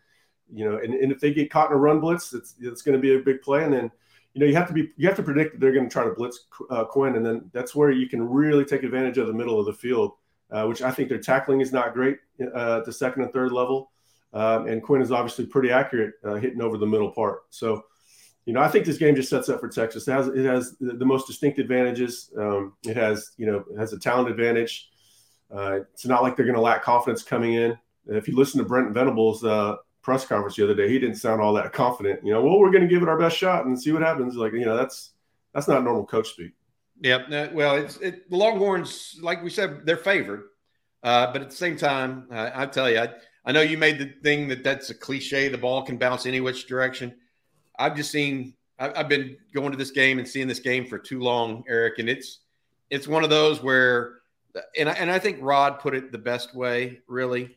You 0.52 0.70
know, 0.70 0.78
and, 0.78 0.92
and 0.92 1.10
if 1.10 1.20
they 1.20 1.32
get 1.32 1.50
caught 1.50 1.70
in 1.70 1.76
a 1.76 1.80
run 1.80 2.00
blitz, 2.00 2.34
it's 2.34 2.54
it's 2.60 2.82
going 2.82 2.96
to 2.96 3.00
be 3.00 3.14
a 3.14 3.18
big 3.18 3.42
play, 3.42 3.64
and 3.64 3.72
then 3.72 3.90
you 4.34 4.40
know 4.40 4.46
you 4.46 4.54
have 4.54 4.68
to 4.68 4.74
be 4.74 4.90
you 4.96 5.08
have 5.08 5.16
to 5.16 5.22
predict 5.22 5.52
that 5.52 5.60
they're 5.60 5.72
going 5.72 5.88
to 5.88 5.92
try 5.92 6.04
to 6.04 6.10
blitz 6.10 6.46
uh, 6.70 6.84
Quinn, 6.84 7.16
and 7.16 7.24
then 7.24 7.50
that's 7.52 7.74
where 7.74 7.90
you 7.90 8.08
can 8.08 8.28
really 8.28 8.64
take 8.64 8.82
advantage 8.82 9.18
of 9.18 9.26
the 9.26 9.32
middle 9.32 9.58
of 9.58 9.66
the 9.66 9.72
field, 9.72 10.12
uh, 10.50 10.66
which 10.66 10.82
I 10.82 10.90
think 10.90 11.08
their 11.08 11.18
tackling 11.18 11.60
is 11.60 11.72
not 11.72 11.94
great 11.94 12.18
uh, 12.54 12.78
at 12.78 12.84
the 12.84 12.92
second 12.92 13.22
and 13.22 13.32
third 13.32 13.52
level, 13.52 13.90
um, 14.34 14.66
and 14.66 14.82
Quinn 14.82 15.02
is 15.02 15.12
obviously 15.12 15.46
pretty 15.46 15.70
accurate 15.70 16.14
uh, 16.24 16.34
hitting 16.34 16.60
over 16.60 16.76
the 16.76 16.86
middle 16.86 17.10
part. 17.10 17.44
So, 17.50 17.84
you 18.44 18.52
know, 18.52 18.60
I 18.60 18.68
think 18.68 18.84
this 18.84 18.98
game 18.98 19.14
just 19.14 19.30
sets 19.30 19.48
up 19.48 19.60
for 19.60 19.68
Texas. 19.68 20.06
It 20.06 20.12
has 20.12 20.28
it 20.28 20.44
has 20.44 20.76
the 20.80 21.04
most 21.04 21.26
distinct 21.26 21.58
advantages. 21.58 22.30
Um, 22.36 22.74
it 22.86 22.96
has 22.96 23.32
you 23.38 23.46
know 23.46 23.64
it 23.70 23.78
has 23.78 23.94
a 23.94 23.98
talent 23.98 24.28
advantage. 24.28 24.91
Uh, 25.54 25.80
it's 25.92 26.06
not 26.06 26.22
like 26.22 26.36
they're 26.36 26.46
going 26.46 26.56
to 26.56 26.62
lack 26.62 26.82
confidence 26.82 27.22
coming 27.22 27.54
in. 27.54 27.76
If 28.06 28.26
you 28.26 28.36
listen 28.36 28.58
to 28.58 28.66
Brent 28.66 28.92
Venables 28.92 29.44
uh, 29.44 29.76
press 30.00 30.24
conference 30.24 30.56
the 30.56 30.64
other 30.64 30.74
day, 30.74 30.88
he 30.88 30.98
didn't 30.98 31.16
sound 31.16 31.40
all 31.40 31.52
that 31.54 31.72
confident. 31.72 32.20
You 32.24 32.32
know, 32.32 32.42
well, 32.42 32.58
we're 32.58 32.70
going 32.70 32.82
to 32.82 32.88
give 32.88 33.02
it 33.02 33.08
our 33.08 33.18
best 33.18 33.36
shot 33.36 33.66
and 33.66 33.80
see 33.80 33.92
what 33.92 34.02
happens. 34.02 34.34
Like, 34.34 34.52
you 34.52 34.64
know, 34.64 34.76
that's 34.76 35.12
that's 35.54 35.68
not 35.68 35.84
normal 35.84 36.06
coach 36.06 36.30
speak. 36.30 36.52
Yeah, 37.00 37.48
well, 37.52 37.76
it's 37.76 37.96
it, 37.96 38.30
the 38.30 38.36
Longhorns, 38.36 39.18
like 39.20 39.42
we 39.42 39.50
said, 39.50 39.84
they're 39.84 39.96
favored, 39.96 40.44
uh, 41.02 41.32
but 41.32 41.42
at 41.42 41.50
the 41.50 41.56
same 41.56 41.76
time, 41.76 42.28
uh, 42.30 42.50
I 42.54 42.66
tell 42.66 42.88
you, 42.88 43.00
I, 43.00 43.08
I 43.44 43.50
know 43.50 43.60
you 43.60 43.76
made 43.76 43.98
the 43.98 44.14
thing 44.22 44.46
that 44.48 44.62
that's 44.62 44.90
a 44.90 44.94
cliche. 44.94 45.48
The 45.48 45.58
ball 45.58 45.82
can 45.82 45.98
bounce 45.98 46.26
any 46.26 46.40
which 46.40 46.66
direction. 46.66 47.14
I've 47.78 47.96
just 47.96 48.10
seen. 48.12 48.54
I, 48.78 48.92
I've 48.94 49.08
been 49.08 49.36
going 49.52 49.72
to 49.72 49.76
this 49.76 49.90
game 49.90 50.18
and 50.18 50.28
seeing 50.28 50.46
this 50.46 50.60
game 50.60 50.86
for 50.86 50.98
too 50.98 51.20
long, 51.20 51.64
Eric, 51.68 51.98
and 51.98 52.08
it's 52.08 52.40
it's 52.88 53.08
one 53.08 53.24
of 53.24 53.30
those 53.30 53.62
where, 53.62 54.20
and 54.78 54.88
I, 54.88 54.92
and 54.92 55.10
I 55.10 55.18
think 55.18 55.38
Rod 55.40 55.80
put 55.80 55.94
it 55.94 56.12
the 56.12 56.18
best 56.18 56.54
way, 56.54 57.00
really 57.06 57.56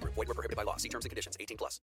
Void 0.27 0.35
prohibited 0.35 0.55
by 0.55 0.63
law. 0.63 0.77
See 0.77 0.89
terms 0.89 1.05
and 1.05 1.09
conditions. 1.09 1.35
18 1.39 1.57
plus. 1.57 1.79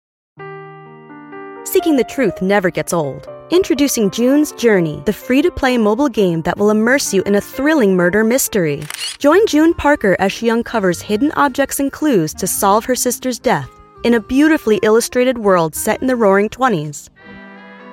Seeking 1.65 1.97
the 1.97 2.05
truth 2.05 2.41
never 2.41 2.71
gets 2.71 2.93
old. 2.93 3.29
Introducing 3.51 4.11
June's 4.11 4.53
Journey, 4.53 5.03
the 5.07 5.13
free 5.13 5.43
to 5.43 5.51
play 5.51 5.77
mobile 5.77 6.09
game 6.09 6.43
that 6.43 6.57
will 6.57 6.71
immerse 6.71 7.13
you 7.13 7.23
in 7.23 7.35
a 7.35 7.41
thrilling 7.41 7.97
murder 7.97 8.23
mystery. 8.23 8.83
Join 9.19 9.47
June 9.47 9.75
Parker 9.75 10.17
as 10.19 10.33
she 10.33 10.51
uncovers 10.51 11.01
hidden 11.03 11.33
objects 11.33 11.81
and 11.81 11.91
clues 11.91 12.33
to 12.35 12.47
solve 12.47 12.85
her 12.85 12.95
sister's 12.95 13.39
death 13.39 13.69
in 14.05 14.15
a 14.15 14.21
beautifully 14.21 14.79
illustrated 14.83 15.39
world 15.39 15.75
set 15.75 16.01
in 16.01 16.07
the 16.07 16.17
roaring 16.17 16.49
20s. 16.49 17.11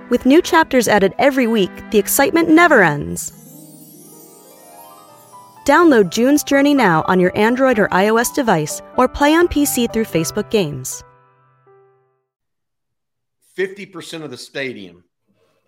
With 0.09 0.25
new 0.25 0.41
chapters 0.41 0.87
added 0.87 1.15
every 1.17 1.47
week, 1.47 1.71
the 1.89 1.97
excitement 1.97 2.49
never 2.49 2.83
ends. 2.83 3.44
Download 5.65 6.11
June's 6.11 6.43
Journey 6.43 6.75
now 6.75 7.03
on 7.07 7.19
your 7.19 7.35
Android 7.35 7.79
or 7.79 7.87
iOS 7.87 8.33
device 8.33 8.83
or 8.97 9.07
play 9.07 9.33
on 9.33 9.47
PC 9.47 9.91
through 9.91 10.05
Facebook 10.05 10.51
Games. 10.51 11.03
50% 13.57 14.21
of 14.21 14.29
the 14.29 14.37
stadium 14.37 15.03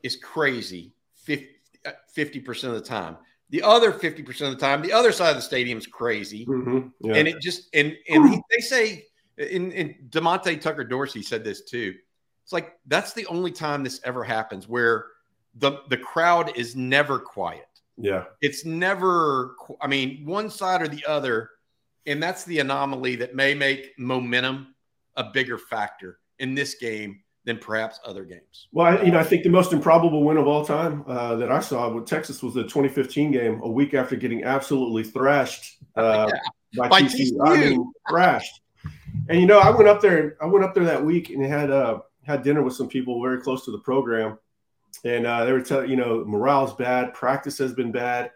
is 0.04 0.16
crazy 0.16 0.94
50, 1.16 2.39
percent 2.42 2.74
of 2.74 2.80
the 2.80 2.86
time. 2.88 3.18
The 3.50 3.63
other 3.63 3.92
50% 3.92 4.27
of 4.42 4.51
the 4.51 4.56
time, 4.56 4.84
the 4.84 4.94
other 4.94 5.12
side 5.12 5.32
of 5.32 5.38
the 5.38 5.42
stadium 5.42 5.80
is 5.80 5.88
crazy. 5.88 6.46
Mm-hmm. 6.46 6.89
Yeah. 7.01 7.16
And 7.16 7.27
it 7.27 7.42
just, 7.42 7.70
and, 7.74 7.96
and 8.08 8.30
he, 8.30 8.42
they 8.51 8.60
say, 8.60 9.06
in, 9.38 9.72
in 9.72 9.96
Demonte 10.10 10.62
Tucker 10.62 10.84
Dorsey 10.84 11.24
said 11.24 11.44
this 11.44 11.63
too. 11.63 11.96
It's 12.44 12.54
like, 12.54 12.77
that's 12.86 13.13
the 13.13 13.25
only 13.27 13.51
time 13.51 13.84
this 13.84 14.00
ever 14.04 14.24
happens 14.24 14.68
where 14.68 15.06
the, 15.56 15.82
the 15.89 15.98
crowd 15.98 16.56
is 16.56 16.75
never 16.75 17.18
quiet. 17.20 17.67
Yeah. 17.98 18.25
It's 18.42 18.66
never, 18.66 19.56
I 19.82 19.88
mean, 19.88 20.25
one 20.25 20.50
side 20.50 20.82
or 20.82 20.88
the 20.88 21.06
other. 21.06 21.50
And 22.06 22.24
that's 22.24 22.46
the 22.46 22.60
anomaly 22.60 23.18
that 23.18 23.36
may 23.36 23.54
make 23.54 23.94
momentum 23.98 24.75
a 25.16 25.25
bigger 25.25 25.58
factor 25.58 26.20
in 26.39 26.56
this 26.56 26.75
game 26.75 27.22
than 27.44 27.58
perhaps 27.58 28.00
other 28.06 28.24
games. 28.24 28.68
Well, 28.72 28.86
I, 28.86 29.01
you 29.04 29.12
know, 29.12 29.20
I 29.20 29.24
think 29.24 29.44
the 29.44 29.50
most 29.50 29.74
improbable 29.74 30.24
win 30.24 30.38
of 30.38 30.48
all 30.48 30.66
time 30.66 31.04
uh, 31.08 31.36
that 31.38 31.51
I 31.51 31.60
saw 31.60 31.89
with 31.89 32.06
Texas 32.06 32.44
was 32.44 32.54
the 32.54 32.63
2015 32.63 33.32
game, 33.32 33.62
a 33.63 33.70
week 33.70 33.94
after 33.94 34.16
getting 34.16 34.44
absolutely 34.44 35.04
thrashed 35.04 35.77
uh, 35.96 36.30
by, 36.77 36.89
By 36.89 37.01
TCU. 37.01 37.32
TCU. 37.32 37.48
I 37.48 37.58
mean, 37.58 37.94
thrashed. 38.10 38.62
And 39.30 39.39
you 39.39 39.48
know, 39.48 39.60
I 39.60 39.70
went 39.70 39.88
up 39.88 40.01
there. 40.01 40.38
I 40.42 40.46
went 40.46 40.63
up 40.63 40.75
there 40.75 40.84
that 40.86 41.04
week 41.04 41.30
and 41.30 41.44
had 41.44 41.72
uh, 41.72 42.00
had 42.24 42.44
dinner 42.44 42.62
with 42.62 42.74
some 42.74 42.88
people 42.88 43.22
very 43.22 43.42
close 43.42 43.66
to 43.66 43.72
the 43.72 43.80
program, 43.80 44.38
and 45.03 45.25
uh, 45.25 45.46
they 45.46 45.51
were 45.51 45.62
telling 45.62 45.89
you 45.89 45.96
know 45.96 46.24
morale's 46.25 46.74
bad, 46.74 47.13
practice 47.13 47.58
has 47.60 47.74
been 47.74 47.91
bad, 47.91 48.32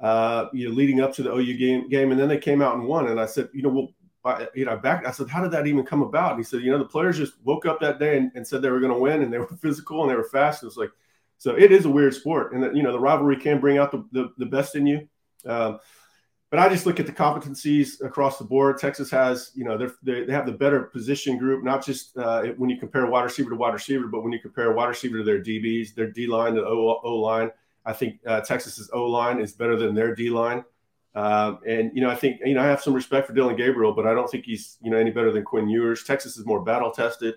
uh, 0.00 0.46
you 0.52 0.68
know, 0.68 0.74
leading 0.74 1.00
up 1.00 1.14
to 1.14 1.22
the 1.22 1.34
OU 1.34 1.58
game 1.58 1.88
game, 1.88 2.10
and 2.10 2.20
then 2.20 2.28
they 2.28 2.38
came 2.38 2.62
out 2.62 2.74
and 2.76 2.86
won. 2.86 3.08
And 3.08 3.20
I 3.20 3.26
said, 3.26 3.48
you 3.52 3.62
know, 3.62 3.70
well. 3.70 3.88
I, 4.24 4.48
you 4.56 4.64
know, 4.64 4.76
back. 4.76 5.06
I 5.06 5.12
said, 5.12 5.28
"How 5.28 5.40
did 5.40 5.52
that 5.52 5.68
even 5.68 5.86
come 5.86 6.02
about?" 6.02 6.32
And 6.32 6.40
he 6.40 6.42
said, 6.42 6.62
"You 6.62 6.72
know, 6.72 6.78
the 6.78 6.84
players 6.84 7.16
just 7.16 7.34
woke 7.44 7.64
up 7.64 7.78
that 7.78 8.00
day 8.00 8.16
and, 8.16 8.32
and 8.34 8.44
said 8.44 8.60
they 8.60 8.70
were 8.70 8.80
going 8.80 8.92
to 8.92 8.98
win, 8.98 9.22
and 9.22 9.32
they 9.32 9.38
were 9.38 9.46
physical 9.62 10.02
and 10.02 10.10
they 10.10 10.16
were 10.16 10.24
fast. 10.24 10.64
It 10.64 10.66
was 10.66 10.76
like, 10.76 10.90
so 11.38 11.54
it 11.54 11.70
is 11.70 11.84
a 11.84 11.90
weird 11.90 12.14
sport, 12.14 12.52
and 12.52 12.76
you 12.76 12.82
know, 12.82 12.90
the 12.90 12.98
rivalry 12.98 13.36
can 13.36 13.60
bring 13.60 13.78
out 13.78 13.92
the, 13.92 14.04
the, 14.10 14.32
the 14.38 14.46
best 14.46 14.74
in 14.74 14.84
you. 14.84 15.08
Um, 15.44 15.78
but 16.56 16.62
I 16.62 16.70
just 16.70 16.86
look 16.86 16.98
at 16.98 17.04
the 17.04 17.12
competencies 17.12 18.02
across 18.02 18.38
the 18.38 18.44
board. 18.44 18.78
Texas 18.78 19.10
has, 19.10 19.50
you 19.54 19.62
know, 19.62 19.76
they 20.02 20.24
they 20.24 20.32
have 20.32 20.46
the 20.46 20.52
better 20.52 20.84
position 20.84 21.36
group, 21.36 21.62
not 21.62 21.84
just 21.84 22.16
uh, 22.16 22.44
when 22.56 22.70
you 22.70 22.78
compare 22.78 23.04
wide 23.04 23.24
receiver 23.24 23.50
to 23.50 23.56
wide 23.56 23.74
receiver, 23.74 24.06
but 24.06 24.22
when 24.22 24.32
you 24.32 24.38
compare 24.38 24.72
wide 24.72 24.88
receiver 24.88 25.18
to 25.18 25.22
their 25.22 25.42
DBs, 25.42 25.94
their 25.94 26.10
D 26.10 26.26
line 26.26 26.54
to 26.54 26.64
O, 26.64 26.98
o 27.04 27.16
line. 27.16 27.50
I 27.84 27.92
think 27.92 28.20
uh, 28.26 28.40
Texas's 28.40 28.88
O 28.94 29.04
line 29.04 29.38
is 29.38 29.52
better 29.52 29.76
than 29.76 29.94
their 29.94 30.14
D 30.14 30.30
line. 30.30 30.64
Um, 31.14 31.58
and 31.68 31.90
you 31.94 32.00
know, 32.00 32.08
I 32.08 32.14
think 32.14 32.40
you 32.42 32.54
know 32.54 32.62
I 32.62 32.66
have 32.68 32.80
some 32.80 32.94
respect 32.94 33.26
for 33.26 33.34
Dillon 33.34 33.56
Gabriel, 33.56 33.92
but 33.92 34.06
I 34.06 34.14
don't 34.14 34.30
think 34.30 34.46
he's 34.46 34.78
you 34.80 34.90
know 34.90 34.96
any 34.96 35.10
better 35.10 35.32
than 35.32 35.44
Quinn 35.44 35.68
Ewers. 35.68 36.04
Texas 36.04 36.38
is 36.38 36.46
more 36.46 36.62
battle 36.62 36.90
tested. 36.90 37.34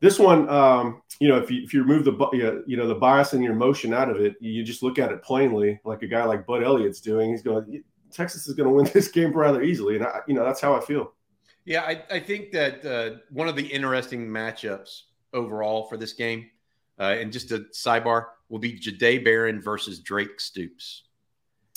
This 0.00 0.18
one, 0.18 0.46
um, 0.50 1.00
you 1.20 1.28
know, 1.28 1.38
if 1.38 1.50
you 1.50 1.62
if 1.62 1.72
you 1.72 1.82
remove 1.82 2.04
the 2.04 2.62
you 2.66 2.76
know 2.76 2.86
the 2.86 2.96
bias 2.96 3.32
and 3.32 3.42
your 3.42 3.54
emotion 3.54 3.94
out 3.94 4.10
of 4.10 4.20
it, 4.20 4.36
you 4.40 4.62
just 4.62 4.82
look 4.82 4.98
at 4.98 5.10
it 5.10 5.22
plainly, 5.22 5.80
like 5.86 6.02
a 6.02 6.06
guy 6.06 6.24
like 6.24 6.44
Bud 6.44 6.62
Elliott's 6.62 7.00
doing. 7.00 7.30
He's 7.30 7.40
going, 7.40 7.82
Texas 8.12 8.46
is 8.46 8.54
going 8.54 8.68
to 8.68 8.74
win 8.74 8.90
this 8.94 9.08
game 9.08 9.32
rather 9.32 9.62
easily, 9.62 9.96
and 9.96 10.04
I, 10.04 10.20
you 10.26 10.34
know 10.34 10.44
that's 10.44 10.60
how 10.60 10.74
I 10.74 10.80
feel. 10.80 11.12
Yeah, 11.64 11.82
I, 11.82 12.02
I 12.10 12.20
think 12.20 12.52
that 12.52 12.84
uh, 12.84 13.18
one 13.30 13.48
of 13.48 13.56
the 13.56 13.66
interesting 13.66 14.28
matchups 14.28 15.02
overall 15.32 15.84
for 15.88 15.96
this 15.96 16.12
game, 16.12 16.48
uh, 16.98 17.16
and 17.18 17.32
just 17.32 17.50
a 17.50 17.60
sidebar, 17.74 18.26
will 18.48 18.60
be 18.60 18.78
Jahdae 18.78 19.24
Barron 19.24 19.60
versus 19.60 19.98
Drake 19.98 20.40
Stoops. 20.40 21.04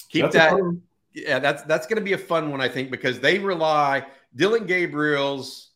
Keep 0.10 0.32
That's 0.32 0.36
that. 0.36 0.80
Yeah, 1.14 1.40
that's 1.40 1.64
that's 1.64 1.88
going 1.88 1.98
to 1.98 2.04
be 2.04 2.14
a 2.14 2.20
fun 2.20 2.52
one, 2.52 2.62
I 2.62 2.70
think, 2.70 2.92
because 2.92 3.20
they 3.20 3.40
rely. 3.40 4.06
Dillon 4.36 4.68
Gabriel's 4.68 5.72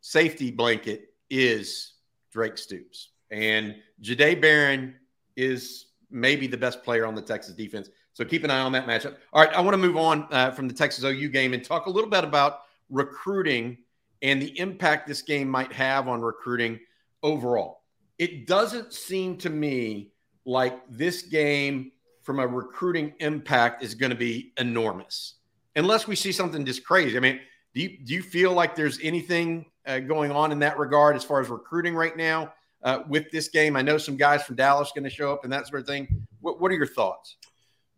safety 0.00 0.50
blanket 0.50 1.10
is 1.28 1.92
Drake 2.32 2.56
Stoops, 2.56 3.10
and 3.30 3.76
Jahdae 4.02 4.40
Barron 4.40 4.94
is 5.36 5.86
maybe 6.10 6.46
the 6.46 6.56
best 6.56 6.82
player 6.82 7.04
on 7.06 7.14
the 7.14 7.22
Texas 7.22 7.54
defense. 7.54 7.90
So 8.16 8.24
keep 8.24 8.44
an 8.44 8.50
eye 8.50 8.60
on 8.60 8.72
that 8.72 8.86
matchup. 8.86 9.16
All 9.34 9.44
right, 9.44 9.54
I 9.54 9.60
want 9.60 9.74
to 9.74 9.78
move 9.78 9.98
on 9.98 10.26
uh, 10.30 10.50
from 10.50 10.68
the 10.68 10.72
Texas 10.72 11.04
OU 11.04 11.28
game 11.28 11.52
and 11.52 11.62
talk 11.62 11.84
a 11.84 11.90
little 11.90 12.08
bit 12.08 12.24
about 12.24 12.60
recruiting 12.88 13.76
and 14.22 14.40
the 14.40 14.58
impact 14.58 15.06
this 15.06 15.20
game 15.20 15.50
might 15.50 15.70
have 15.74 16.08
on 16.08 16.22
recruiting 16.22 16.80
overall. 17.22 17.82
It 18.18 18.46
doesn't 18.46 18.94
seem 18.94 19.36
to 19.38 19.50
me 19.50 20.12
like 20.46 20.80
this 20.88 21.24
game 21.24 21.92
from 22.22 22.38
a 22.38 22.46
recruiting 22.46 23.12
impact 23.20 23.82
is 23.82 23.94
going 23.94 24.08
to 24.08 24.16
be 24.16 24.54
enormous 24.56 25.34
unless 25.74 26.08
we 26.08 26.16
see 26.16 26.32
something 26.32 26.64
just 26.64 26.86
crazy. 26.86 27.18
I 27.18 27.20
mean, 27.20 27.38
do 27.74 27.82
you, 27.82 27.98
do 28.02 28.14
you 28.14 28.22
feel 28.22 28.54
like 28.54 28.74
there's 28.74 28.98
anything 29.02 29.66
uh, 29.84 29.98
going 29.98 30.32
on 30.32 30.52
in 30.52 30.58
that 30.60 30.78
regard 30.78 31.16
as 31.16 31.22
far 31.22 31.42
as 31.42 31.50
recruiting 31.50 31.94
right 31.94 32.16
now 32.16 32.54
uh, 32.82 33.00
with 33.10 33.30
this 33.30 33.48
game? 33.48 33.76
I 33.76 33.82
know 33.82 33.98
some 33.98 34.16
guys 34.16 34.42
from 34.42 34.56
Dallas 34.56 34.90
going 34.94 35.04
to 35.04 35.10
show 35.10 35.34
up 35.34 35.44
and 35.44 35.52
that 35.52 35.66
sort 35.66 35.82
of 35.82 35.86
thing. 35.86 36.26
What, 36.40 36.62
what 36.62 36.72
are 36.72 36.76
your 36.76 36.86
thoughts? 36.86 37.36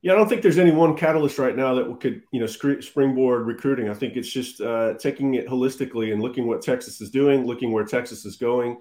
Yeah, 0.00 0.12
I 0.12 0.16
don't 0.16 0.28
think 0.28 0.42
there's 0.42 0.58
any 0.58 0.70
one 0.70 0.96
catalyst 0.96 1.38
right 1.38 1.56
now 1.56 1.74
that 1.74 2.00
could, 2.00 2.22
you 2.30 2.38
know, 2.38 2.46
springboard 2.46 3.46
recruiting. 3.46 3.88
I 3.90 3.94
think 3.94 4.16
it's 4.16 4.30
just 4.30 4.60
uh, 4.60 4.94
taking 4.94 5.34
it 5.34 5.48
holistically 5.48 6.12
and 6.12 6.22
looking 6.22 6.46
what 6.46 6.62
Texas 6.62 7.00
is 7.00 7.10
doing, 7.10 7.46
looking 7.46 7.72
where 7.72 7.84
Texas 7.84 8.24
is 8.24 8.36
going. 8.36 8.80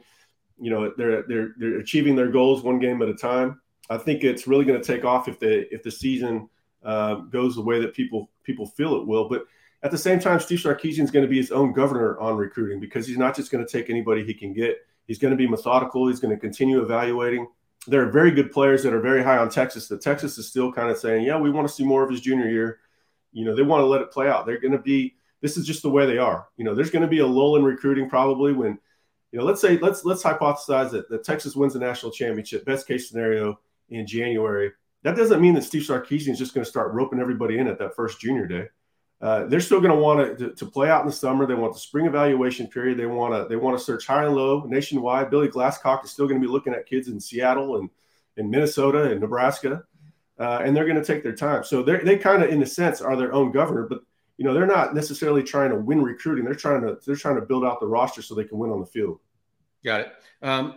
You 0.59 0.69
know, 0.69 0.93
they're 0.95 1.23
they're 1.23 1.49
they're 1.57 1.79
achieving 1.79 2.15
their 2.15 2.29
goals 2.29 2.61
one 2.61 2.77
game 2.77 3.01
at 3.01 3.09
a 3.09 3.15
time. 3.15 3.59
I 3.89 3.97
think 3.97 4.23
it's 4.23 4.47
really 4.47 4.65
going 4.65 4.79
to 4.79 4.85
take 4.85 5.05
off 5.05 5.27
if 5.27 5.39
the 5.39 5.73
if 5.73 5.81
the 5.81 5.91
season 5.91 6.49
uh, 6.83 7.15
goes 7.15 7.55
the 7.55 7.61
way 7.61 7.79
that 7.79 7.95
people 7.95 8.29
people 8.43 8.67
feel 8.67 8.95
it 8.95 9.07
will. 9.07 9.27
But 9.27 9.45
at 9.81 9.89
the 9.89 9.97
same 9.97 10.19
time, 10.19 10.39
Steve 10.39 10.59
Sarkisian 10.59 11.03
is 11.03 11.11
going 11.11 11.25
to 11.25 11.29
be 11.29 11.37
his 11.37 11.51
own 11.51 11.73
governor 11.73 12.19
on 12.19 12.37
recruiting 12.37 12.79
because 12.79 13.07
he's 13.07 13.17
not 13.17 13.35
just 13.35 13.51
going 13.51 13.65
to 13.65 13.71
take 13.71 13.89
anybody 13.89 14.23
he 14.23 14.33
can 14.35 14.53
get. 14.53 14.77
He's 15.07 15.19
going 15.19 15.31
to 15.31 15.37
be 15.37 15.47
methodical. 15.47 16.07
He's 16.07 16.19
going 16.19 16.35
to 16.35 16.39
continue 16.39 16.81
evaluating 16.81 17.47
there 17.87 18.01
are 18.01 18.11
very 18.11 18.31
good 18.31 18.51
players 18.51 18.83
that 18.83 18.93
are 18.93 18.99
very 18.99 19.23
high 19.23 19.37
on 19.37 19.49
Texas. 19.49 19.87
That 19.87 20.01
Texas 20.01 20.37
is 20.37 20.47
still 20.47 20.71
kind 20.71 20.89
of 20.89 20.97
saying, 20.97 21.25
yeah, 21.25 21.37
we 21.37 21.49
want 21.49 21.67
to 21.67 21.73
see 21.73 21.85
more 21.85 22.03
of 22.03 22.09
his 22.09 22.21
junior 22.21 22.49
year. 22.49 22.79
You 23.31 23.45
know, 23.45 23.55
they 23.55 23.61
want 23.61 23.81
to 23.81 23.85
let 23.85 24.01
it 24.01 24.11
play 24.11 24.27
out. 24.27 24.45
They're 24.45 24.59
going 24.59 24.73
to 24.73 24.79
be. 24.79 25.15
This 25.41 25.55
is 25.55 25.67
just 25.67 25.83
the 25.83 25.89
way 25.89 26.05
they 26.05 26.17
are. 26.17 26.47
You 26.57 26.63
know, 26.63 26.73
there's 26.73 26.89
going 26.89 27.03
to 27.03 27.07
be 27.07 27.19
a 27.19 27.27
lull 27.27 27.57
in 27.57 27.63
recruiting 27.63 28.09
probably 28.09 28.53
when, 28.53 28.79
you 29.31 29.39
know, 29.39 29.45
let's 29.45 29.61
say 29.61 29.77
let's 29.77 30.03
let's 30.03 30.23
hypothesize 30.23 30.89
that, 30.91 31.09
that 31.09 31.23
Texas 31.23 31.55
wins 31.55 31.73
the 31.73 31.79
national 31.79 32.11
championship. 32.11 32.65
Best 32.65 32.87
case 32.87 33.07
scenario 33.07 33.59
in 33.89 34.07
January. 34.07 34.71
That 35.03 35.15
doesn't 35.15 35.41
mean 35.41 35.53
that 35.53 35.63
Steve 35.63 35.83
Sarkisian 35.83 36.31
is 36.31 36.39
just 36.39 36.53
going 36.53 36.65
to 36.65 36.69
start 36.69 36.93
roping 36.93 37.19
everybody 37.19 37.59
in 37.59 37.67
at 37.67 37.77
that 37.79 37.95
first 37.95 38.19
junior 38.19 38.47
day. 38.47 38.67
Uh, 39.19 39.45
they're 39.45 39.59
still 39.59 39.81
going 39.81 39.91
to 39.93 39.99
want 39.99 40.37
to, 40.37 40.53
to 40.53 40.65
play 40.65 40.89
out 40.89 41.01
in 41.01 41.07
the 41.07 41.13
summer. 41.13 41.47
They 41.47 41.55
want 41.55 41.73
the 41.73 41.79
spring 41.79 42.05
evaluation 42.05 42.67
period. 42.67 42.99
They 42.99 43.07
want 43.07 43.33
to 43.33 43.47
they 43.49 43.55
want 43.55 43.77
to 43.77 43.83
search 43.83 44.05
high 44.05 44.25
and 44.25 44.35
low 44.35 44.63
nationwide. 44.67 45.31
Billy 45.31 45.47
Glasscock 45.47 46.05
is 46.05 46.11
still 46.11 46.27
going 46.27 46.39
to 46.39 46.47
be 46.47 46.51
looking 46.51 46.73
at 46.73 46.85
kids 46.85 47.07
in 47.07 47.19
Seattle 47.19 47.77
and 47.77 47.89
in 48.37 48.49
Minnesota 48.49 49.09
and 49.11 49.19
Nebraska, 49.19 49.83
uh, 50.39 50.61
and 50.63 50.75
they're 50.75 50.85
going 50.85 51.01
to 51.01 51.03
take 51.03 51.23
their 51.23 51.35
time. 51.35 51.63
So 51.63 51.81
they 51.81 51.97
they 51.97 52.17
kind 52.17 52.43
of 52.43 52.51
in 52.51 52.61
a 52.61 52.65
sense 52.65 53.01
are 53.01 53.15
their 53.15 53.33
own 53.33 53.51
governor, 53.51 53.87
but 53.89 54.01
you 54.37 54.45
know 54.45 54.53
they're 54.53 54.67
not 54.67 54.93
necessarily 54.93 55.41
trying 55.41 55.71
to 55.71 55.77
win 55.77 56.03
recruiting. 56.03 56.45
They're 56.45 56.53
trying 56.53 56.81
to 56.81 56.99
they're 57.03 57.15
trying 57.15 57.35
to 57.35 57.41
build 57.41 57.65
out 57.65 57.79
the 57.79 57.87
roster 57.87 58.21
so 58.21 58.35
they 58.35 58.43
can 58.43 58.59
win 58.59 58.69
on 58.69 58.79
the 58.79 58.85
field. 58.85 59.19
Got 59.83 60.01
it. 60.01 60.11
Um, 60.43 60.75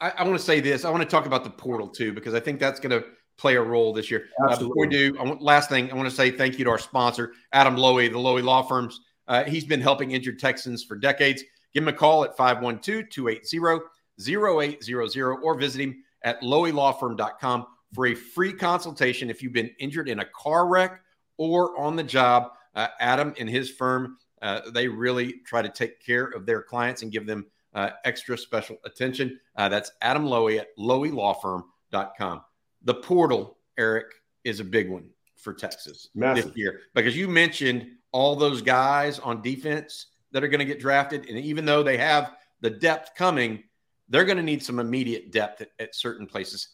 I, 0.00 0.12
I 0.16 0.24
want 0.24 0.38
to 0.38 0.44
say 0.44 0.60
this. 0.60 0.86
I 0.86 0.90
want 0.90 1.02
to 1.02 1.08
talk 1.08 1.26
about 1.26 1.44
the 1.44 1.50
portal 1.50 1.88
too 1.88 2.14
because 2.14 2.32
I 2.32 2.40
think 2.40 2.58
that's 2.58 2.80
going 2.80 3.02
to 3.02 3.06
play 3.42 3.56
a 3.56 3.62
role 3.62 3.92
this 3.92 4.08
year. 4.10 4.28
Uh, 4.48 4.56
before 4.56 4.72
we 4.76 4.86
do, 4.86 5.16
I 5.18 5.24
want, 5.24 5.42
last 5.42 5.68
thing 5.68 5.90
I 5.90 5.96
want 5.96 6.08
to 6.08 6.14
say 6.14 6.30
thank 6.30 6.58
you 6.58 6.64
to 6.64 6.70
our 6.70 6.78
sponsor, 6.78 7.32
Adam 7.52 7.76
Loewy, 7.76 8.10
the 8.10 8.16
Loewy 8.16 8.42
Law 8.42 8.62
Firms. 8.62 9.00
Uh, 9.26 9.42
he's 9.42 9.64
been 9.64 9.80
helping 9.80 10.12
injured 10.12 10.38
Texans 10.38 10.84
for 10.84 10.96
decades. 10.96 11.42
Give 11.74 11.82
him 11.82 11.88
a 11.88 11.92
call 11.92 12.24
at 12.24 12.36
512 12.36 13.10
280 13.10 13.82
0800 14.24 15.34
or 15.42 15.58
visit 15.58 15.80
him 15.80 16.04
at 16.22 16.40
loewylawfirm.com 16.40 17.66
for 17.92 18.06
a 18.06 18.14
free 18.14 18.52
consultation 18.52 19.28
if 19.28 19.42
you've 19.42 19.52
been 19.52 19.70
injured 19.80 20.08
in 20.08 20.20
a 20.20 20.24
car 20.26 20.68
wreck 20.68 21.02
or 21.36 21.76
on 21.78 21.96
the 21.96 22.04
job. 22.04 22.52
Uh, 22.76 22.86
Adam 23.00 23.34
and 23.40 23.50
his 23.50 23.70
firm, 23.70 24.18
uh, 24.40 24.60
they 24.70 24.86
really 24.86 25.40
try 25.44 25.60
to 25.60 25.68
take 25.68 26.00
care 26.00 26.26
of 26.26 26.46
their 26.46 26.62
clients 26.62 27.02
and 27.02 27.10
give 27.10 27.26
them 27.26 27.44
uh, 27.74 27.90
extra 28.04 28.38
special 28.38 28.76
attention. 28.84 29.40
Uh, 29.56 29.68
that's 29.68 29.90
Adam 30.00 30.26
Loewy 30.26 30.60
at 30.60 30.68
loewylawfirm.com. 30.78 32.42
The 32.84 32.94
portal, 32.94 33.58
Eric, 33.78 34.06
is 34.44 34.60
a 34.60 34.64
big 34.64 34.90
one 34.90 35.08
for 35.36 35.52
Texas 35.52 36.08
Massive. 36.14 36.46
this 36.46 36.56
year 36.56 36.80
because 36.94 37.16
you 37.16 37.28
mentioned 37.28 37.86
all 38.12 38.36
those 38.36 38.62
guys 38.62 39.18
on 39.18 39.42
defense 39.42 40.06
that 40.32 40.44
are 40.44 40.48
going 40.48 40.60
to 40.60 40.64
get 40.64 40.80
drafted. 40.80 41.28
And 41.28 41.38
even 41.38 41.64
though 41.64 41.82
they 41.82 41.96
have 41.96 42.32
the 42.60 42.70
depth 42.70 43.14
coming, 43.16 43.64
they're 44.08 44.24
going 44.24 44.36
to 44.36 44.42
need 44.42 44.62
some 44.62 44.78
immediate 44.78 45.32
depth 45.32 45.62
at, 45.62 45.70
at 45.78 45.94
certain 45.94 46.26
places. 46.26 46.68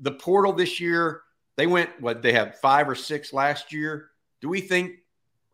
The 0.00 0.12
portal 0.12 0.52
this 0.52 0.80
year, 0.80 1.22
they 1.56 1.66
went 1.66 1.90
what 2.00 2.22
they 2.22 2.32
have 2.32 2.58
five 2.58 2.88
or 2.88 2.94
six 2.94 3.32
last 3.32 3.72
year. 3.72 4.10
Do 4.40 4.48
we 4.48 4.60
think 4.60 4.96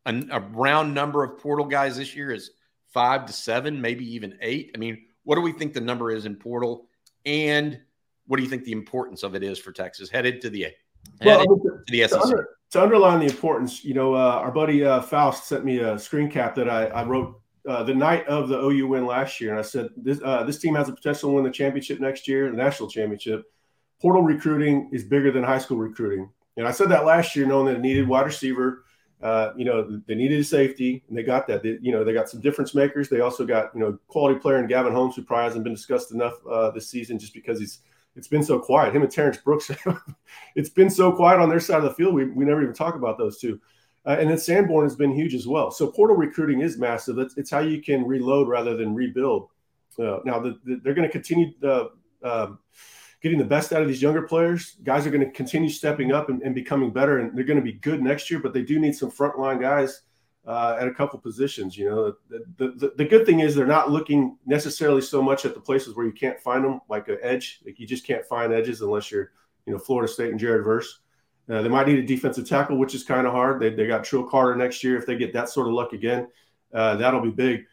a, 0.07 0.23
a 0.31 0.41
round 0.41 0.95
number 0.95 1.25
of 1.25 1.39
portal 1.39 1.67
guys 1.67 1.97
this 1.97 2.15
year 2.15 2.31
is 2.31 2.51
five 2.93 3.27
to 3.27 3.33
seven, 3.33 3.81
maybe 3.81 4.15
even 4.15 4.39
eight? 4.41 4.71
I 4.75 4.79
mean, 4.79 5.07
what 5.25 5.37
do 5.37 5.41
we 5.41 5.53
think 5.53 5.73
the 5.73 5.81
number 5.81 6.11
is 6.11 6.27
in 6.27 6.37
portal? 6.37 6.87
And 7.27 7.81
what 8.27 8.37
do 8.39 8.43
you 8.43 8.49
think 8.49 8.65
the 8.65 8.73
importance 8.73 9.23
of 9.23 9.35
it 9.35 9.43
is 9.43 9.59
for 9.59 9.73
Texas 9.73 10.11
headed 10.11 10.41
to 10.43 10.51
the 10.51 10.69
Well, 11.25 11.39
headed 11.39 11.49
I 11.51 11.55
mean, 11.55 11.63
to 11.87 11.93
the 11.93 12.01
to, 12.01 12.09
SEC? 12.09 12.21
under- 12.21 12.49
to 12.71 12.83
underline 12.83 13.21
the 13.21 13.27
importance, 13.27 13.85
you 13.85 13.95
know, 13.95 14.15
uh, 14.15 14.19
our 14.19 14.51
buddy 14.51 14.85
uh, 14.85 15.01
Faust 15.01 15.47
sent 15.47 15.65
me 15.65 15.79
a 15.79 15.99
screen 15.99 16.29
cap 16.29 16.57
that 16.57 16.69
I, 16.69 16.87
I 16.87 17.05
wrote 17.05 17.41
uh, 17.69 17.83
the 17.83 17.95
night 17.95 18.27
of 18.27 18.49
the 18.49 18.59
OU 18.59 18.89
win 18.89 19.07
last 19.07 19.41
year, 19.41 19.51
and 19.51 19.59
I 19.59 19.63
said 19.63 19.89
this 19.97 20.21
uh, 20.25 20.43
this 20.43 20.59
team 20.59 20.75
has 20.75 20.89
the 20.89 20.93
potential 20.93 21.31
to 21.31 21.35
win 21.35 21.45
the 21.45 21.51
championship 21.51 22.01
next 22.01 22.27
year, 22.29 22.51
the 22.51 22.57
national 22.57 22.91
championship. 22.91 23.45
Portal 24.03 24.23
recruiting 24.23 24.91
is 24.93 25.05
bigger 25.05 25.31
than 25.31 25.43
high 25.43 25.59
school 25.59 25.79
recruiting, 25.79 26.29
and 26.57 26.67
I 26.67 26.73
said 26.73 26.89
that 26.91 27.05
last 27.07 27.35
year, 27.37 27.47
knowing 27.47 27.67
that 27.67 27.77
it 27.77 27.81
needed 27.81 28.09
wide 28.09 28.27
receiver. 28.27 28.85
Uh, 29.23 29.55
you 29.57 29.65
know, 29.65 30.03
they 30.07 30.15
needed 30.15 30.39
a 30.41 30.45
safety, 30.45 31.03
and 31.09 31.17
they 31.17 31.23
got 31.23 31.47
that. 31.47 31.63
They, 31.63 31.79
you 31.81 31.93
know, 31.93 32.05
they 32.05 32.13
got 32.13 32.29
some 32.29 32.41
difference 32.43 32.75
makers. 32.75 33.09
They 33.09 33.21
also 33.21 33.47
got 33.47 33.71
you 33.73 33.81
know 33.81 33.99
quality 34.09 34.39
player 34.39 34.59
in 34.59 34.67
Gavin 34.67 34.93
Holmes, 34.93 35.17
who 35.17 35.23
probably 35.23 35.45
hasn't 35.45 35.65
been 35.65 35.73
discussed 35.73 36.13
enough 36.13 36.35
uh, 36.51 36.71
this 36.73 36.91
season, 36.91 37.19
just 37.19 37.33
because 37.33 37.59
he's 37.59 37.79
it's 38.17 38.29
been 38.29 38.45
so 38.45 38.59
quiet. 38.59 38.95
Him 38.95 39.03
and 39.03 39.11
Terrence 39.11 39.39
Brooks, 39.39 39.71
it's 40.55 40.69
been 40.69 40.91
so 40.91 41.13
quiet 41.13 41.41
on 41.41 41.49
their 41.49 41.61
side 41.61 41.79
of 41.79 41.85
the 41.85 41.95
field. 41.95 42.15
We, 42.15 42.27
we 42.27 42.45
never 42.45 42.63
even 42.63 42.75
talk 42.75 42.95
about 42.95 43.19
those 43.19 43.39
two. 43.39 43.61
Uh, 44.07 44.17
and 44.21 44.29
then 44.29 44.39
Sanborn 44.39 44.85
has 44.85 44.97
been 44.97 45.13
huge 45.13 45.35
as 45.35 45.47
well. 45.47 45.71
So 45.71 45.87
portal 45.87 46.17
recruiting 46.17 46.61
is 46.61 46.79
massive. 46.79 47.19
It's, 47.19 47.37
it's 47.37 47.51
how 47.51 47.61
you 47.61 47.83
can 47.83 48.07
reload 48.07 48.49
rather 48.49 48.77
than 48.77 48.95
rebuild. 48.95 49.49
Uh, 49.99 50.19
now 50.25 50.39
the, 50.39 50.59
the, 50.65 50.81
they're 50.83 50.95
going 50.95 51.09
to 51.09 51.13
continue 51.13 51.53
uh, 51.63 51.87
um, 52.23 52.59
getting 53.23 53.39
the 53.39 53.45
best 53.45 53.73
out 53.73 53.81
of 53.81 53.89
these 53.89 54.03
younger 54.03 54.23
players. 54.23 54.77
Guys 54.85 55.07
are 55.07 55.11
going 55.11 55.25
to 55.25 55.31
continue 55.31 55.71
stepping 55.71 56.13
up 56.13 56.29
and, 56.29 56.43
and 56.43 56.55
becoming 56.55 56.93
better, 56.93 57.19
and 57.19 57.37
they're 57.37 57.45
going 57.45 57.59
to 57.59 57.65
be 57.65 57.73
good 57.73 58.03
next 58.03 58.31
year. 58.31 58.41
But 58.41 58.53
they 58.53 58.63
do 58.63 58.79
need 58.79 58.95
some 58.95 59.11
frontline 59.11 59.61
guys 59.61 60.03
uh, 60.47 60.77
at 60.79 60.87
a 60.87 60.95
couple 60.95 61.19
positions. 61.19 61.77
You 61.77 61.91
know, 61.91 62.15
the, 62.29 62.75
the, 62.77 62.93
the, 62.97 63.05
good 63.05 63.25
thing 63.25 63.41
is 63.41 63.55
they're 63.55 63.67
not 63.67 63.91
looking 63.91 64.37
necessarily 64.47 65.01
so 65.01 65.23
much 65.23 65.45
at 65.45 65.55
the 65.55 65.61
places 65.61 65.97
where 65.97 66.07
you 66.07 66.13
can't 66.13 66.39
find 66.41 66.65
them, 66.65 66.81
like 66.89 67.09
an 67.09 67.19
edge. 67.23 67.61
Like 67.65 67.81
you 67.81 67.87
just 67.87 68.07
can't 68.07 68.25
find 68.27 68.53
edges 68.53 68.83
unless 68.83 69.11
you're, 69.11 69.33
you 69.67 69.73
know, 69.73 69.79
Florida 69.79 70.13
State 70.13 70.31
and 70.31 70.41
Jared 70.41 70.65
Verse. 70.65 71.01
Uh, 71.49 71.63
they 71.63 71.69
might 71.69 71.87
need 71.87 71.99
a 71.99 72.07
defensive 72.07 72.49
tackle, 72.49 72.79
which 72.79 72.95
is 72.95 73.05
kind 73.05 73.27
of 73.27 73.33
hard. 73.33 73.61
They, 73.61 73.71
they 73.71 73.87
got 73.87 74.05
Trill 74.05 74.25
Carter 74.25 74.57
next 74.57 74.83
year. 74.83 74.97
If 74.97 75.07
they 75.07 75.17
get 75.17 75.33
that 75.35 75.49
sort 75.49 75.67
of 75.67 75.75
luck 75.75 75.93
again, 75.93 76.29
uh, 76.73 76.97
that'll 76.97 77.21
be 77.21 77.31
big. 77.31 77.65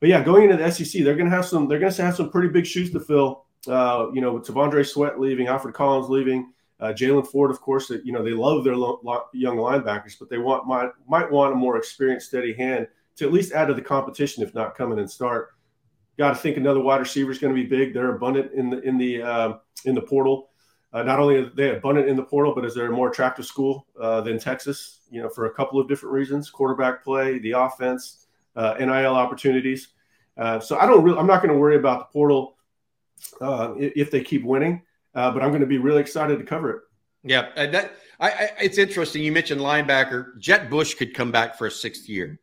But 0.00 0.08
yeah, 0.08 0.24
going 0.24 0.50
into 0.50 0.56
the 0.56 0.70
SEC, 0.70 1.04
they're 1.04 1.14
going 1.14 1.30
to 1.30 1.36
have 1.36 1.46
some. 1.46 1.68
They're 1.68 1.78
going 1.78 1.92
to 1.92 2.02
have 2.02 2.16
some 2.16 2.30
pretty 2.30 2.48
big 2.48 2.66
shoes 2.66 2.90
to 2.90 3.00
fill. 3.00 3.46
Uh, 3.68 4.08
you 4.12 4.20
know, 4.20 4.32
with 4.32 4.44
T'Vondre 4.44 4.84
Sweat 4.84 5.20
leaving, 5.20 5.46
Alfred 5.46 5.74
Collins 5.74 6.08
leaving, 6.08 6.52
uh, 6.82 6.92
Jaylan 6.92 7.26
Ford, 7.26 7.50
of 7.50 7.60
course. 7.60 7.86
That 7.88 8.04
you 8.04 8.12
know 8.12 8.22
they 8.22 8.32
love 8.32 8.64
their 8.64 8.76
lo- 8.76 9.00
lo- 9.02 9.26
young 9.32 9.56
linebackers, 9.56 10.18
but 10.18 10.28
they 10.28 10.38
want 10.38 10.66
might 10.66 10.90
might 11.08 11.30
want 11.30 11.52
a 11.52 11.56
more 11.56 11.76
experienced, 11.76 12.28
steady 12.28 12.52
hand 12.52 12.88
to 13.16 13.24
at 13.24 13.32
least 13.32 13.52
add 13.52 13.68
to 13.68 13.74
the 13.74 13.82
competition, 13.82 14.42
if 14.42 14.54
not 14.54 14.74
come 14.74 14.92
in 14.92 14.98
and 14.98 15.10
start. 15.10 15.50
Got 16.18 16.30
to 16.30 16.34
think 16.34 16.56
another 16.56 16.80
wide 16.80 17.00
receiver 17.00 17.30
is 17.30 17.38
going 17.38 17.54
to 17.54 17.62
be 17.62 17.68
big. 17.68 17.94
They're 17.94 18.14
abundant 18.14 18.52
in 18.52 18.68
the 18.68 18.80
in 18.80 18.98
the 18.98 19.22
uh, 19.22 19.52
in 19.84 19.94
the 19.94 20.02
portal. 20.02 20.50
Uh, 20.92 21.02
not 21.02 21.18
only 21.18 21.36
are 21.36 21.50
they 21.50 21.74
abundant 21.74 22.08
in 22.08 22.16
the 22.16 22.22
portal, 22.22 22.54
but 22.54 22.66
is 22.66 22.74
there 22.74 22.86
a 22.86 22.90
more 22.92 23.08
attractive 23.08 23.46
school 23.46 23.86
uh, 23.98 24.20
than 24.20 24.38
Texas? 24.38 25.00
You 25.10 25.22
know, 25.22 25.28
for 25.28 25.46
a 25.46 25.54
couple 25.54 25.80
of 25.80 25.88
different 25.88 26.12
reasons: 26.12 26.50
quarterback 26.50 27.04
play, 27.04 27.38
the 27.38 27.52
offense, 27.52 28.26
uh, 28.56 28.74
NIL 28.78 29.14
opportunities. 29.14 29.88
Uh, 30.36 30.58
so 30.58 30.78
I 30.78 30.86
don't 30.86 31.04
really, 31.04 31.18
I'm 31.18 31.26
not 31.26 31.42
going 31.42 31.52
to 31.52 31.58
worry 31.58 31.76
about 31.76 32.00
the 32.00 32.12
portal 32.12 32.56
uh, 33.40 33.74
if 33.76 34.10
they 34.10 34.22
keep 34.22 34.44
winning, 34.44 34.82
uh, 35.14 35.30
but 35.30 35.42
I'm 35.42 35.50
going 35.50 35.60
to 35.60 35.66
be 35.66 35.78
really 35.78 36.00
excited 36.00 36.38
to 36.38 36.44
cover 36.44 36.70
it. 36.70 36.80
Yeah, 37.24 37.48
uh, 37.56 37.66
that 37.68 37.92
I, 38.18 38.30
I 38.30 38.50
it's 38.62 38.78
interesting. 38.78 39.22
You 39.22 39.32
mentioned 39.32 39.60
linebacker. 39.60 40.38
Jett 40.38 40.68
Bush 40.70 40.94
could 40.94 41.14
come 41.14 41.30
back 41.30 41.56
for 41.56 41.66
a 41.66 41.70
sixth 41.70 42.08
year. 42.08 42.40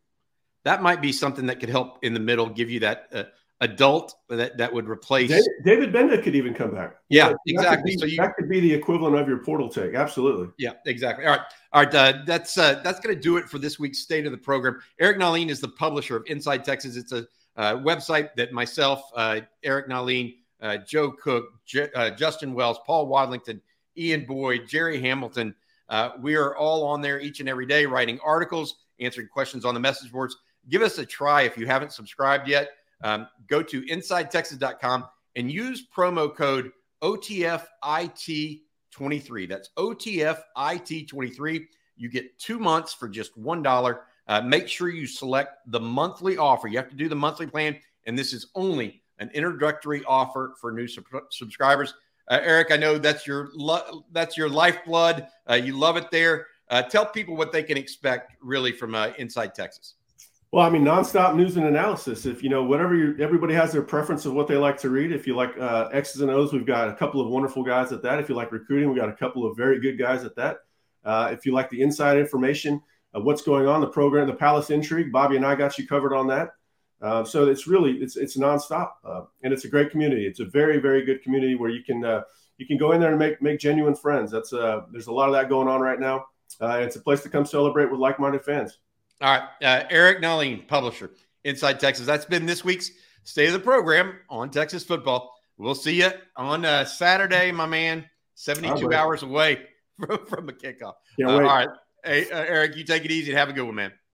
That 0.64 0.82
might 0.82 1.00
be 1.02 1.12
something 1.12 1.46
that 1.46 1.60
could 1.60 1.68
help 1.68 2.04
in 2.04 2.14
the 2.14 2.20
middle, 2.20 2.48
give 2.48 2.70
you 2.70 2.80
that 2.80 3.08
uh, 3.12 3.24
adult 3.60 4.14
that 4.30 4.56
that 4.58 4.72
would 4.72 4.88
replace. 4.88 5.28
David, 5.28 5.46
David 5.64 5.92
Gbenda 5.92 6.22
could 6.22 6.34
even 6.34 6.54
come 6.54 6.70
back. 6.74 6.96
Yeah, 7.10 7.28
That 7.30 7.36
exactly. 7.46 7.92
be- 7.92 7.98
So 7.98 8.06
you, 8.06 8.16
that 8.18 8.34
could 8.36 8.48
be 8.48 8.60
the 8.60 8.72
equivalent 8.72 9.16
of 9.16 9.28
your 9.28 9.38
portal 9.44 9.68
take. 9.68 9.94
Absolutely. 9.94 10.48
yeah, 10.58 10.72
exactly. 10.86 11.26
All 11.26 11.32
right, 11.32 11.40
all 11.72 11.84
right. 11.84 11.94
Uh, 11.94 12.18
that's 12.26 12.56
uh, 12.56 12.80
that's 12.82 13.00
going 13.00 13.14
to 13.14 13.20
do 13.20 13.36
it 13.36 13.48
for 13.50 13.58
this 13.58 13.78
week's 13.78 13.98
state 13.98 14.24
of 14.26 14.32
the 14.32 14.38
program. 14.38 14.80
Eric 14.98 15.18
Nahlin 15.18 15.50
is 15.50 15.60
the 15.60 15.68
publisher 15.68 16.16
of 16.16 16.24
Inside 16.26 16.64
Texas. 16.64 16.96
It's 16.96 17.12
a 17.12 17.26
uh, 17.56 17.74
website 17.76 18.30
that 18.36 18.52
myself, 18.52 19.02
uh, 19.14 19.40
Eric 19.62 19.88
Nahlin, 19.88 20.36
uh, 20.62 20.78
Joe 20.78 21.12
Cook, 21.12 21.46
J- 21.64 21.90
uh, 21.94 22.10
Justin 22.10 22.54
Wells, 22.54 22.78
Paul 22.86 23.08
Wadlington, 23.08 23.60
Ian 23.96 24.24
Boyd, 24.26 24.68
Jerry 24.68 25.00
Hamilton. 25.00 25.54
Uh, 25.88 26.10
we 26.20 26.34
are 26.36 26.56
all 26.56 26.84
on 26.86 27.00
there 27.00 27.20
each 27.20 27.40
and 27.40 27.48
every 27.48 27.66
day 27.66 27.86
writing 27.86 28.18
articles, 28.24 28.76
answering 29.00 29.26
questions 29.28 29.64
on 29.64 29.74
the 29.74 29.80
message 29.80 30.12
boards. 30.12 30.36
Give 30.68 30.82
us 30.82 30.98
a 30.98 31.06
try 31.06 31.42
if 31.42 31.56
you 31.56 31.66
haven't 31.66 31.92
subscribed 31.92 32.48
yet. 32.48 32.70
Um, 33.02 33.28
go 33.48 33.62
to 33.62 33.82
InsideTexas.com 33.82 35.06
and 35.36 35.50
use 35.50 35.86
promo 35.94 36.34
code 36.34 36.72
OTFIT23. 37.02 39.48
That's 39.48 39.70
OTFIT23. 39.76 41.66
You 41.96 42.08
get 42.08 42.38
two 42.38 42.58
months 42.58 42.94
for 42.94 43.08
just 43.08 43.40
$1. 43.40 43.98
Uh, 44.28 44.40
make 44.42 44.68
sure 44.68 44.90
you 44.90 45.06
select 45.06 45.58
the 45.66 45.80
monthly 45.80 46.36
offer. 46.36 46.68
You 46.68 46.76
have 46.78 46.90
to 46.90 46.96
do 46.96 47.08
the 47.08 47.16
monthly 47.16 47.46
plan, 47.46 47.78
and 48.06 48.18
this 48.18 48.32
is 48.32 48.46
only 48.54 49.02
an 49.20 49.30
introductory 49.32 50.02
offer 50.04 50.54
for 50.60 50.72
new 50.72 50.88
sub- 50.88 51.04
subscribers. 51.30 51.94
Uh, 52.28 52.40
Eric, 52.42 52.72
I 52.72 52.76
know 52.76 52.98
that's 52.98 53.26
your 53.26 53.50
lo- 53.54 54.04
that's 54.12 54.36
your 54.36 54.48
lifeblood. 54.48 55.26
Uh, 55.48 55.54
you 55.54 55.76
love 55.76 55.96
it 55.96 56.10
there. 56.10 56.46
Uh, 56.68 56.82
tell 56.82 57.06
people 57.06 57.36
what 57.36 57.52
they 57.52 57.62
can 57.62 57.76
expect 57.76 58.34
really 58.40 58.72
from 58.72 58.94
uh, 58.94 59.10
Inside 59.18 59.54
Texas. 59.54 59.94
Well, 60.52 60.66
I 60.66 60.70
mean, 60.70 60.82
nonstop 60.82 61.36
news 61.36 61.56
and 61.56 61.66
analysis. 61.66 62.26
If 62.26 62.42
you 62.42 62.48
know 62.48 62.64
whatever 62.64 62.96
you, 62.96 63.16
everybody 63.20 63.54
has 63.54 63.72
their 63.72 63.82
preference 63.82 64.26
of 64.26 64.32
what 64.32 64.48
they 64.48 64.56
like 64.56 64.78
to 64.78 64.90
read. 64.90 65.12
If 65.12 65.26
you 65.26 65.36
like 65.36 65.56
uh, 65.58 65.88
X's 65.92 66.22
and 66.22 66.30
O's, 66.30 66.52
we've 66.52 66.66
got 66.66 66.88
a 66.88 66.94
couple 66.94 67.20
of 67.20 67.28
wonderful 67.28 67.62
guys 67.62 67.92
at 67.92 68.02
that. 68.02 68.18
If 68.18 68.28
you 68.28 68.34
like 68.34 68.50
recruiting, 68.50 68.90
we 68.90 68.96
got 68.98 69.08
a 69.08 69.14
couple 69.14 69.46
of 69.46 69.56
very 69.56 69.80
good 69.80 69.98
guys 69.98 70.24
at 70.24 70.34
that. 70.36 70.58
Uh, 71.04 71.30
if 71.32 71.46
you 71.46 71.52
like 71.52 71.70
the 71.70 71.82
inside 71.82 72.18
information 72.18 72.82
what's 73.12 73.42
going 73.42 73.66
on, 73.66 73.80
the 73.80 73.86
program, 73.86 74.26
the 74.26 74.34
Palace 74.34 74.70
intrigue, 74.70 75.10
Bobby 75.10 75.36
and 75.36 75.44
I 75.44 75.54
got 75.54 75.78
you 75.78 75.86
covered 75.86 76.14
on 76.14 76.26
that. 76.28 76.50
Uh, 77.02 77.24
so 77.24 77.48
it's 77.48 77.66
really 77.66 77.92
it's 77.92 78.16
it's 78.16 78.36
nonstop, 78.36 78.90
uh, 79.04 79.22
and 79.42 79.52
it's 79.52 79.64
a 79.64 79.68
great 79.68 79.90
community. 79.90 80.26
It's 80.26 80.40
a 80.40 80.44
very 80.44 80.78
very 80.78 81.04
good 81.04 81.22
community 81.22 81.54
where 81.54 81.70
you 81.70 81.82
can 81.82 82.04
uh, 82.04 82.22
you 82.58 82.66
can 82.66 82.76
go 82.76 82.92
in 82.92 83.00
there 83.00 83.10
and 83.10 83.18
make 83.18 83.40
make 83.40 83.58
genuine 83.58 83.94
friends. 83.94 84.30
That's 84.30 84.52
uh, 84.52 84.82
there's 84.92 85.06
a 85.06 85.12
lot 85.12 85.28
of 85.28 85.34
that 85.34 85.48
going 85.48 85.66
on 85.68 85.80
right 85.80 85.98
now. 85.98 86.26
Uh, 86.60 86.80
it's 86.82 86.96
a 86.96 87.00
place 87.00 87.22
to 87.22 87.28
come 87.28 87.46
celebrate 87.46 87.90
with 87.90 88.00
like-minded 88.00 88.44
fans. 88.44 88.78
All 89.20 89.38
right. 89.38 89.48
Uh, 89.62 89.84
Eric 89.90 90.20
Nahlin, 90.20 90.66
publisher, 90.66 91.10
Inside 91.44 91.78
Texas. 91.78 92.06
That's 92.06 92.24
been 92.24 92.44
this 92.44 92.64
week's 92.64 92.90
State 93.24 93.46
of 93.46 93.52
the 93.52 93.60
Program 93.60 94.14
on 94.28 94.50
Texas 94.50 94.82
football. 94.84 95.32
We'll 95.58 95.74
see 95.74 96.00
you 96.02 96.10
on 96.36 96.64
uh, 96.64 96.84
Saturday, 96.84 97.52
my 97.52 97.66
man, 97.66 98.04
72 98.34 98.72
All 98.72 98.82
right. 98.82 98.98
hours 98.98 99.22
away 99.22 99.66
from, 99.98 100.26
from 100.26 100.46
the 100.46 100.52
kickoff. 100.52 100.94
All 101.26 101.40
right. 101.40 101.68
Hey, 102.02 102.30
uh, 102.30 102.38
Eric, 102.38 102.76
you 102.76 102.84
take 102.84 103.04
it 103.04 103.10
easy 103.10 103.30
and 103.30 103.38
have 103.38 103.50
a 103.50 103.52
good 103.52 103.64
one, 103.64 103.74
man. 103.74 103.92